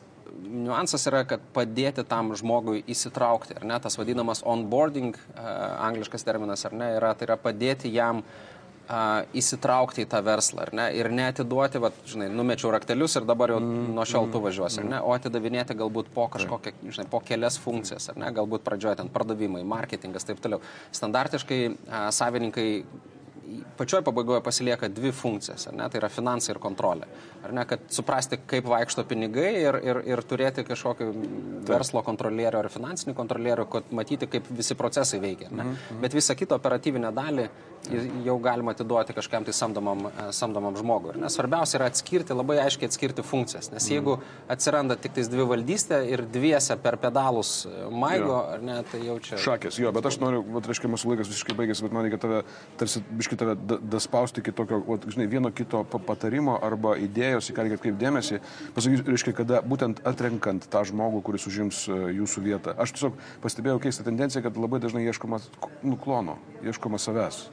niuansas 0.47 1.07
yra, 1.09 1.23
kad 1.29 1.45
padėti 1.55 2.05
tam 2.09 2.35
žmogui 2.37 2.83
įsitraukti, 2.93 3.57
ar 3.61 3.65
ne, 3.69 3.79
tas 3.83 3.97
vadinamas 3.99 4.43
onboarding, 4.47 5.17
uh, 5.17 5.47
angliškas 5.89 6.27
terminas, 6.27 6.67
ar 6.69 6.77
ne, 6.77 6.93
yra, 6.99 7.15
tai 7.17 7.29
yra 7.29 7.39
padėti 7.41 7.91
jam 7.93 8.23
uh, 8.23 9.25
įsitraukti 9.37 10.05
į 10.05 10.11
tą 10.13 10.21
verslą, 10.27 10.67
ar 10.67 10.75
ne, 10.77 10.87
ir 10.99 11.11
neatiduoti, 11.15 11.81
va, 11.83 11.93
žinai, 12.09 12.29
numečiau 12.33 12.73
raktelius 12.75 13.19
ir 13.19 13.27
dabar 13.29 13.55
jau 13.55 13.61
mm, 13.63 13.91
nuo 13.97 14.07
šiol 14.09 14.31
tu 14.31 14.41
mm, 14.41 14.47
važiuosi, 14.49 14.81
ar 14.83 14.89
ne, 14.89 14.99
mm. 15.01 15.09
o 15.09 15.17
atidavinėti 15.17 15.79
galbūt 15.79 16.13
po 16.15 16.29
kažkokią, 16.37 16.77
žinai, 16.85 17.09
po 17.11 17.23
kelias 17.25 17.59
funkcijas, 17.63 18.11
ar 18.13 18.21
ne, 18.23 18.31
galbūt 18.37 18.67
pradžioje 18.67 19.01
ten 19.03 19.13
pardavimai, 19.13 19.65
marketingas, 19.67 20.29
taip 20.29 20.43
toliau. 20.45 20.63
Standartiškai 20.97 21.61
uh, 21.73 22.01
savininkai 22.15 22.69
pačioj 23.77 24.03
pabaigoje 24.07 24.43
pasilieka 24.45 24.89
dvi 24.89 25.13
funkcijas, 25.15 25.69
ne, 25.73 25.89
tai 25.91 26.01
yra 26.01 26.11
finansai 26.13 26.55
ir 26.55 26.61
kontrolė. 26.63 27.09
Ar 27.47 27.55
ne, 27.55 27.65
kad 27.69 27.85
suprasti, 27.93 28.39
kaip 28.49 28.67
vaikšto 28.71 29.05
pinigai 29.09 29.53
ir, 29.61 29.79
ir, 29.87 30.01
ir 30.15 30.23
turėti 30.27 30.65
kažkokį 30.67 31.09
verslo 31.69 32.03
kontrolierių 32.07 32.63
ar 32.63 32.71
finansinį 32.73 33.15
kontrolierių, 33.19 33.69
kad 33.71 33.93
matyti, 33.95 34.29
kaip 34.31 34.51
visi 34.51 34.77
procesai 34.79 35.21
veikia. 35.23 35.51
Ne. 35.51 35.63
Mm 35.63 35.73
-hmm. 35.73 36.01
Bet 36.03 36.15
visą 36.15 36.35
kitą 36.35 36.59
operatyvinę 36.61 37.13
dalį 37.13 37.49
jau 38.27 38.37
galima 38.43 38.75
atiduoti 38.75 39.15
kažkam 39.17 39.47
tai 39.47 39.55
samdomam, 39.57 40.07
e, 40.11 40.29
samdomam 40.37 40.77
žmogui. 40.79 41.15
Ir, 41.17 41.29
svarbiausia 41.33 41.79
yra 41.81 41.91
atskirti, 41.91 42.37
labai 42.37 42.59
aiškiai 42.65 42.91
atskirti 42.91 43.25
funkcijas. 43.27 43.71
Nes 43.75 43.89
jeigu 43.91 44.19
atsiranda 44.53 44.97
tik 45.01 45.17
tais 45.17 45.31
dvi 45.33 45.47
valdystė 45.49 46.03
ir 46.11 46.25
dviese 46.33 46.77
per 46.83 46.99
pedalus 47.03 47.67
maigo, 47.91 48.33
jo. 48.33 48.41
ar 48.57 48.65
ne, 48.65 48.79
tai 48.91 49.03
jau 49.05 49.19
čia... 49.23 49.41
Šakės, 49.43 49.81
jo, 49.81 49.93
bet 49.97 50.09
aš 50.11 50.21
noriu, 50.23 50.43
va, 50.55 50.63
reiškia, 50.67 50.91
mūsų 50.93 51.13
laikas 51.13 51.31
visiškai 51.33 51.57
baigėsi, 51.59 51.87
bet 51.87 51.97
man 51.97 52.07
reikia 52.07 52.21
tave 52.23 52.43
tarsi 52.81 53.03
biškai 53.11 53.39
tave 53.41 53.57
daspausti 53.83 54.43
iki 54.43 54.55
tokio, 54.57 54.81
o, 54.87 54.99
žinai, 55.07 55.29
vieno 55.31 55.53
kito 55.55 55.83
patarimo 55.97 56.57
arba 56.65 56.97
idėjos, 57.01 57.51
į 57.51 57.57
ką 57.57 57.67
reikia 57.67 57.81
atkreipti 57.81 58.03
dėmesį. 58.03 58.41
Pasakysiu, 58.77 59.07
reiškia, 59.11 59.37
kada 59.37 59.63
būtent 59.67 60.03
atrenkant 60.09 60.69
tą 60.73 60.85
žmogų, 60.89 61.23
kuris 61.27 61.47
užims 61.51 61.85
e, 61.89 61.99
jūsų 62.21 62.45
vietą. 62.47 62.77
Aš 62.83 62.97
tiesiog 62.97 63.21
pastebėjau 63.45 63.81
keistą 63.87 64.07
tendenciją, 64.07 64.45
kad 64.47 64.59
labai 64.61 64.81
dažnai 64.83 65.07
ieškoma 65.07 65.41
nuklono, 65.87 66.39
ieškoma 66.67 67.01
savęs. 67.03 67.47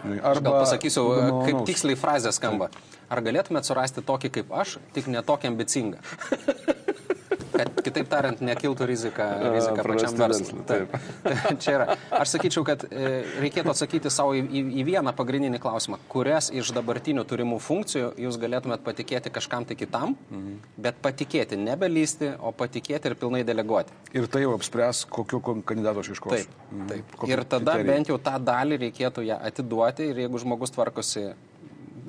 Arba, 0.00 0.30
aš 0.30 0.40
gal 0.44 0.56
pasakysiu, 0.62 1.04
kaip 1.46 1.62
tiksliai 1.68 1.98
frazė 1.98 2.32
skamba. 2.34 2.70
Ar 3.10 3.20
galėtumėte 3.26 3.68
surasti 3.68 4.04
tokį 4.06 4.30
kaip 4.38 4.52
aš, 4.62 4.78
tik 4.94 5.10
netokį 5.10 5.50
ambicingą? 5.50 6.02
Kad 7.52 7.80
kitaip 7.84 8.08
tariant, 8.10 8.40
nekiltų 8.44 8.86
rizika, 8.88 9.26
rizika 9.54 9.84
pačiam 9.86 10.16
verslui. 10.18 10.64
Taip. 10.68 10.94
Čia 11.62 11.74
yra. 11.76 11.96
Aš 12.20 12.34
sakyčiau, 12.36 12.64
kad 12.66 12.84
e, 12.88 13.10
reikėtų 13.42 13.72
atsakyti 13.72 14.12
savo 14.12 14.34
į, 14.38 14.42
į, 14.44 14.62
į 14.80 14.86
vieną 14.90 15.14
pagrindinį 15.16 15.60
klausimą, 15.62 16.00
kurias 16.12 16.50
iš 16.54 16.72
dabartinių 16.76 17.24
turimų 17.28 17.60
funkcijų 17.64 18.12
jūs 18.24 18.38
galėtumėt 18.40 18.84
patikėti 18.86 19.32
kažkam 19.34 19.66
tai 19.68 19.76
kitam, 19.80 20.16
mhm. 20.30 20.56
bet 20.80 21.00
patikėti, 21.04 21.58
nebelysti, 21.60 22.34
o 22.38 22.54
patikėti 22.56 23.10
ir 23.10 23.18
pilnai 23.20 23.42
deleguoti. 23.46 23.94
Ir 24.16 24.30
tai 24.30 24.44
jau 24.44 24.56
apspręs, 24.56 25.04
kokio 25.10 25.42
kandidato 25.42 26.04
aš 26.04 26.14
iškosiu. 26.16 26.48
Taip. 26.48 26.90
Taip. 26.90 27.14
Mhm. 27.18 27.30
Ir 27.30 27.44
tada 27.44 27.76
kriterijai. 27.76 27.92
bent 27.92 28.12
jau 28.12 28.18
tą 28.30 28.36
dalį 28.50 28.80
reikėtų 28.86 29.26
ją 29.28 29.38
atiduoti 29.50 30.10
ir 30.10 30.24
jeigu 30.24 30.42
žmogus 30.42 30.74
tvarkosi 30.74 31.30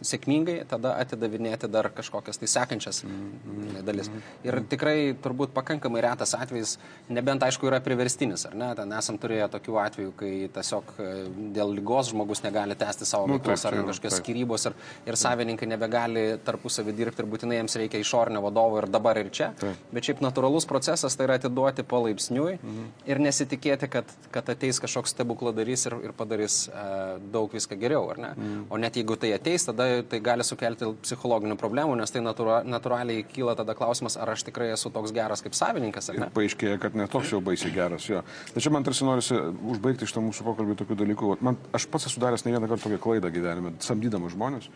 sėkmingai, 0.06 0.62
tada 0.70 0.96
atidavinėti 1.02 1.70
dar 1.72 1.90
kažkokias 1.94 2.40
tai 2.42 2.50
sekančias 2.50 3.04
mm, 3.06 3.82
dalis. 3.86 4.10
Ir 4.46 4.58
tikrai 4.70 5.14
turbūt 5.22 5.54
pakankamai 5.56 6.02
retas 6.06 6.34
atvejis, 6.38 6.78
nebent 7.14 7.44
aišku 7.46 7.70
yra 7.70 7.82
priverstinis, 7.84 8.48
ar 8.50 8.56
ne, 8.58 8.72
ten 8.78 8.96
esam 8.98 9.20
turėję 9.22 9.48
tokių 9.56 9.78
atvejų, 9.84 10.14
kai 10.18 10.32
tiesiog 10.56 10.94
e, 10.98 11.10
dėl 11.58 11.74
lygos 11.78 12.12
žmogus 12.12 12.44
negali 12.46 12.78
tęsti 12.80 13.08
savo 13.08 13.30
nu, 13.30 13.38
veiklos, 13.38 13.66
ar 13.70 13.78
kažkokios 13.92 14.18
skirybos, 14.22 14.68
ir, 14.70 14.78
ir 15.10 15.20
savininkai 15.20 15.70
nebegali 15.70 16.26
tarpusavį 16.46 16.96
dirbti 16.98 17.24
ir 17.24 17.30
būtinai 17.32 17.60
jiems 17.60 17.78
reikia 17.82 18.02
išorinio 18.02 18.44
vadovo 18.46 18.82
ir 18.82 18.90
dabar 18.92 19.20
ir 19.22 19.32
čia. 19.34 19.52
Taip. 19.62 19.86
Bet 19.94 20.10
šiaip 20.10 20.24
natūralus 20.26 20.68
procesas 20.70 21.18
tai 21.18 21.30
yra 21.30 21.38
atiduoti 21.40 21.86
palaipsniui 21.88 22.58
mhm. 22.58 22.90
ir 23.12 23.22
nesitikėti, 23.22 23.92
kad, 23.92 24.18
kad 24.34 24.50
ateis 24.54 24.82
kažkoks 24.82 25.14
stebukladarys 25.16 25.88
ir, 25.90 25.98
ir 26.10 26.16
padarys 26.18 26.64
uh, 26.72 27.18
daug 27.34 27.54
viską 27.54 27.78
geriau, 27.82 28.08
ar 28.14 28.22
ne? 28.22 28.34
Mhm. 28.36 28.66
O 28.72 28.82
net 28.82 28.98
jeigu 29.00 29.18
tai 29.20 29.34
ateis, 29.36 29.68
tada 29.68 29.91
tai 30.12 30.20
gali 30.24 30.46
sukelti 30.46 30.90
psichologinių 31.04 31.58
problemų, 31.60 31.98
nes 32.00 32.14
tai 32.14 32.24
natūra, 32.24 32.62
natūraliai 32.68 33.26
kyla 33.28 33.56
tada 33.60 33.76
klausimas, 33.78 34.18
ar 34.20 34.34
aš 34.34 34.46
tikrai 34.48 34.72
esu 34.76 34.92
toks 34.94 35.14
geras 35.16 35.44
kaip 35.46 35.58
savininkas. 35.58 36.12
Ir 36.14 36.28
paaiškėja, 36.36 36.80
kad 36.82 36.98
netoks 36.98 37.34
jau 37.34 37.42
baisiai 37.44 37.74
geras. 37.76 38.08
Jo. 38.10 38.24
Tačiau 38.56 38.76
man 38.76 38.88
tarsi 38.88 39.08
norisi 39.08 39.38
užbaigti 39.74 40.08
iš 40.08 40.16
to 40.16 40.24
mūsų 40.26 40.48
pokalbį 40.48 40.80
tokių 40.82 40.98
dalykų. 41.04 41.36
Man, 41.46 41.60
aš 41.78 41.88
pats 41.92 42.10
esu 42.10 42.24
daręs 42.24 42.48
ne 42.48 42.56
vieną 42.56 42.72
kartą 42.72 42.88
tokią 42.88 43.02
klaidą 43.04 43.32
gyvenime, 43.34 43.76
samdydamas 43.84 44.36
žmonės. 44.36 44.72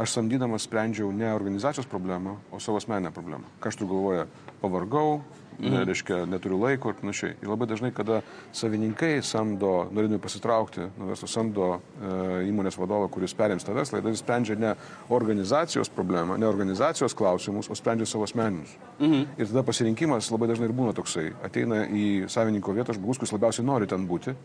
Aš 0.00 0.14
samdydamas 0.16 0.64
sprendžiau 0.64 1.10
ne 1.12 1.28
organizacijos 1.34 1.88
problemą, 1.90 2.38
o 2.52 2.60
savo 2.62 2.78
asmeninę 2.80 3.10
problemą. 3.12 3.44
Ką 3.60 3.68
aš 3.68 3.76
turiu 3.76 3.90
galvoje, 3.92 4.22
pavargau, 4.62 5.18
mm. 5.60 5.84
reiškia, 5.88 6.18
neturiu 6.30 6.58
laiko 6.60 6.90
ir 6.90 6.98
panašiai. 7.00 7.36
Ir 7.42 7.50
labai 7.50 7.68
dažnai, 7.70 7.92
kada 7.94 8.20
savininkai 8.56 9.20
samdo, 9.26 9.86
norėdami 9.94 10.20
pasitraukti 10.22 10.88
nuo 10.88 11.10
verslo, 11.10 11.28
samdo 11.30 11.68
e, 11.76 12.12
įmonės 12.48 12.78
vadovą, 12.80 13.10
kuris 13.12 13.36
perims 13.36 13.66
tą 13.66 13.76
verslą, 13.76 14.02
jis 14.04 14.24
sprendžia 14.24 14.58
ne 14.60 14.74
organizacijos 15.12 15.92
problemą, 15.94 16.38
ne 16.40 16.48
organizacijos 16.48 17.16
klausimus, 17.16 17.70
o 17.70 17.78
sprendžia 17.78 18.08
savo 18.08 18.28
asmeninius. 18.28 18.76
Mm. 18.98 19.24
Ir 19.36 19.50
tada 19.52 19.64
pasirinkimas 19.66 20.32
labai 20.34 20.50
dažnai 20.52 20.70
ir 20.70 20.76
būna 20.76 20.96
toksai. 20.96 21.30
Ateina 21.46 21.84
į 21.86 22.30
savininko 22.32 22.76
vietą 22.76 22.96
žmogus, 22.96 23.22
kuris 23.22 23.36
labiausiai 23.36 23.66
nori 23.66 23.90
ten 23.90 24.08
būti. 24.08 24.36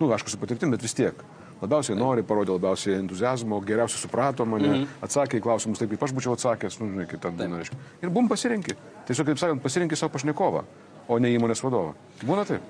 Nu, 0.00 0.08
aš 0.14 0.24
su 0.32 0.40
patirtim, 0.40 0.72
bet 0.72 0.84
vis 0.84 0.96
tiek 0.96 1.18
labiausiai 1.60 1.98
nori, 1.98 2.24
parodė 2.26 2.56
labiausiai 2.56 2.98
entuzijazmo, 3.00 3.60
geriausiai 3.66 4.02
suprato 4.02 4.46
mane, 4.48 4.68
mm 4.68 4.74
-hmm. 4.74 5.06
atsakė 5.06 5.40
į 5.40 5.44
klausimus 5.46 5.78
taip, 5.78 5.90
kaip 5.94 6.02
aš 6.08 6.16
būčiau 6.16 6.36
atsakęs, 6.36 6.80
nu, 6.80 6.90
žinai, 6.92 7.06
kaip 7.06 7.20
ten 7.20 7.36
būna, 7.36 7.62
reiškia. 7.62 7.78
Ir 8.02 8.10
bum 8.10 8.28
pasirinkti. 8.28 8.76
Tiesiog, 9.06 9.26
kaip 9.26 9.38
sakant, 9.38 9.62
pasirinkti 9.62 9.96
savo 9.96 10.12
pašnekovą, 10.12 10.64
o 11.08 11.18
ne 11.18 11.32
įmonės 11.36 11.64
vadovą. 11.64 11.94
Būna 12.24 12.46
taip. 12.46 12.62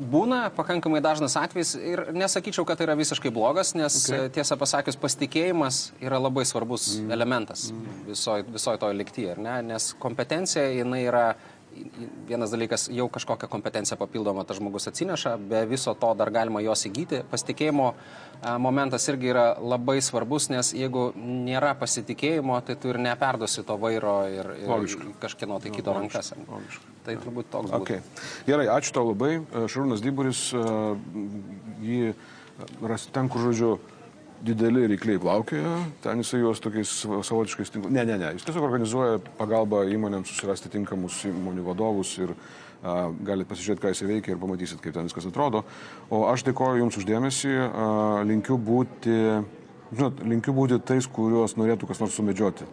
Būna 0.00 0.48
pakankamai 0.56 1.02
dažnas 1.04 1.34
atvejis 1.36 1.74
ir 1.76 2.00
nesakyčiau, 2.16 2.64
kad 2.64 2.78
tai 2.80 2.86
yra 2.86 2.94
visiškai 2.96 3.28
blogas, 3.36 3.74
nes 3.76 3.98
okay. 4.08 4.30
tiesą 4.32 4.56
pasakius, 4.56 4.96
pasitikėjimas 4.96 5.92
yra 6.00 6.16
labai 6.16 6.46
svarbus 6.48 6.94
mm. 6.96 7.10
elementas 7.12 7.66
mm. 7.68 7.98
visoje 8.06 8.46
viso 8.48 8.76
to 8.80 8.88
liktyje, 8.96 9.36
nes 9.66 9.90
kompetencija 10.00 10.64
jinai 10.72 11.02
yra 11.04 11.26
vienas 12.28 12.50
dalykas, 12.50 12.88
jau 12.92 13.06
kažkokią 13.12 13.48
kompetenciją 13.50 13.98
papildomą 14.00 14.44
tas 14.46 14.58
žmogus 14.58 14.88
atsineša, 14.90 15.36
be 15.50 15.62
viso 15.70 15.94
to 15.94 16.12
dar 16.18 16.30
galima 16.34 16.62
jos 16.64 16.84
įgyti. 16.88 17.22
Pasitikėjimo 17.30 17.92
momentas 18.62 19.06
irgi 19.12 19.30
yra 19.32 19.44
labai 19.60 19.98
svarbus, 20.04 20.48
nes 20.52 20.72
jeigu 20.76 21.10
nėra 21.16 21.74
pasitikėjimo, 21.80 22.58
tai 22.66 22.76
tu 22.80 22.92
ir 22.92 23.00
neperduosi 23.02 23.64
to 23.66 23.76
vairo 23.80 24.16
ir, 24.30 24.50
ir 24.64 24.96
kažkieno 25.22 25.60
tai 25.62 25.74
kito. 25.74 25.94
Logiška. 25.94 26.88
Tai 27.04 27.16
turbūt 27.22 27.48
toks. 27.52 27.72
Okay. 27.80 28.02
Gerai, 28.48 28.68
ačiū 28.72 28.94
tau 28.96 29.06
labai. 29.10 29.38
Šarūnas 29.70 30.04
Dyburis, 30.04 30.42
jį 31.84 32.12
rasti 32.84 33.14
ten, 33.14 33.30
kur 33.32 33.48
žodžiu 33.48 33.78
dideli 34.44 34.86
rykliai 34.86 35.20
plaukioja, 35.20 35.76
ten 36.02 36.22
jisai 36.22 36.40
juos 36.40 36.60
tokiais 36.62 36.90
savotiškais 37.04 37.72
tinklais. 37.72 37.92
Ne, 37.92 38.04
ne, 38.08 38.16
ne, 38.20 38.32
jis 38.36 38.46
tiesiog 38.46 38.64
organizuoja 38.64 39.20
pagalbą 39.38 39.82
įmonėms 39.92 40.32
susirasti 40.32 40.72
tinkamus 40.72 41.20
įmonių 41.28 41.64
vadovus 41.66 42.14
ir 42.22 42.32
a, 42.32 43.10
galite 43.26 43.50
pasižiūrėti, 43.52 43.84
ką 43.84 43.92
jisai 43.94 44.10
veikia 44.10 44.34
ir 44.34 44.42
pamatysit, 44.42 44.80
kaip 44.82 44.96
ten 44.96 45.08
viskas 45.08 45.28
atrodo. 45.28 45.64
O 46.08 46.24
aš 46.30 46.44
dėkoju 46.48 46.84
Jums 46.84 47.00
uždėmesį, 47.00 47.54
a, 47.60 47.88
linkiu 48.28 48.56
būti, 48.56 49.16
žinot, 49.92 50.24
linkiu 50.32 50.56
būti 50.56 50.80
tais, 50.88 51.08
kuriuos 51.08 51.58
norėtų 51.60 51.90
kas 51.90 52.00
nors 52.02 52.16
sumedžioti. 52.16 52.68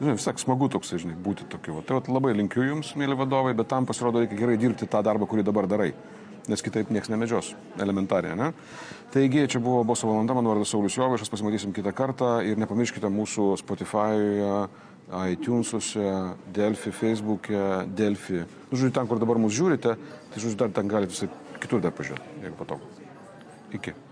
Žinai, 0.00 0.16
vis 0.16 0.24
tiek 0.24 0.38
smagu 0.40 0.70
toks, 0.72 0.94
žinai, 0.96 1.14
būti 1.14 1.46
tokiu. 1.52 1.82
Tai 1.86 2.00
va, 2.00 2.06
labai 2.18 2.32
linkiu 2.34 2.64
Jums, 2.66 2.96
mėly 2.98 3.18
vadovai, 3.20 3.54
bet 3.54 3.70
tam 3.70 3.86
pasirodo 3.86 4.24
reikia 4.24 4.38
gerai 4.38 4.58
dirbti 4.58 4.88
tą 4.90 5.04
darbą, 5.06 5.28
kurį 5.30 5.46
dabar 5.46 5.68
darai 5.70 5.92
nes 6.50 6.62
kitaip 6.66 6.90
niekas 6.90 7.10
nemedžios, 7.12 7.54
elementariai, 7.80 8.36
ne? 8.38 8.50
Taigi, 9.14 9.46
čia 9.50 9.62
buvo 9.62 9.82
Boso 9.86 10.10
valanda, 10.10 10.36
mano 10.36 10.52
vardas 10.52 10.70
Saulis 10.70 10.98
Jovaišas, 10.98 11.30
pasimatysim 11.32 11.74
kitą 11.74 11.94
kartą 11.96 12.36
ir 12.46 12.60
nepamirškite 12.62 13.10
mūsų 13.10 13.52
Spotify'e, 13.62 14.68
iTunes'uose, 15.10 16.36
Delphi, 16.54 16.92
Facebook'e, 16.94 17.64
Delphi. 17.86 18.44
Nu, 18.70 18.76
žodžiu, 18.76 18.94
ten, 18.94 19.08
kur 19.10 19.18
dabar 19.18 19.40
mus 19.42 19.56
žiūrite, 19.56 19.96
tai 20.30 20.44
žodžiu, 20.44 20.60
dar 20.60 20.70
ten 20.74 20.90
galite 20.90 21.16
visai 21.16 21.30
kitur 21.62 21.82
dar 21.82 21.94
pažiūrėti, 21.96 22.38
jeigu 22.44 22.58
patogu. 22.60 22.94
Iki. 23.74 24.09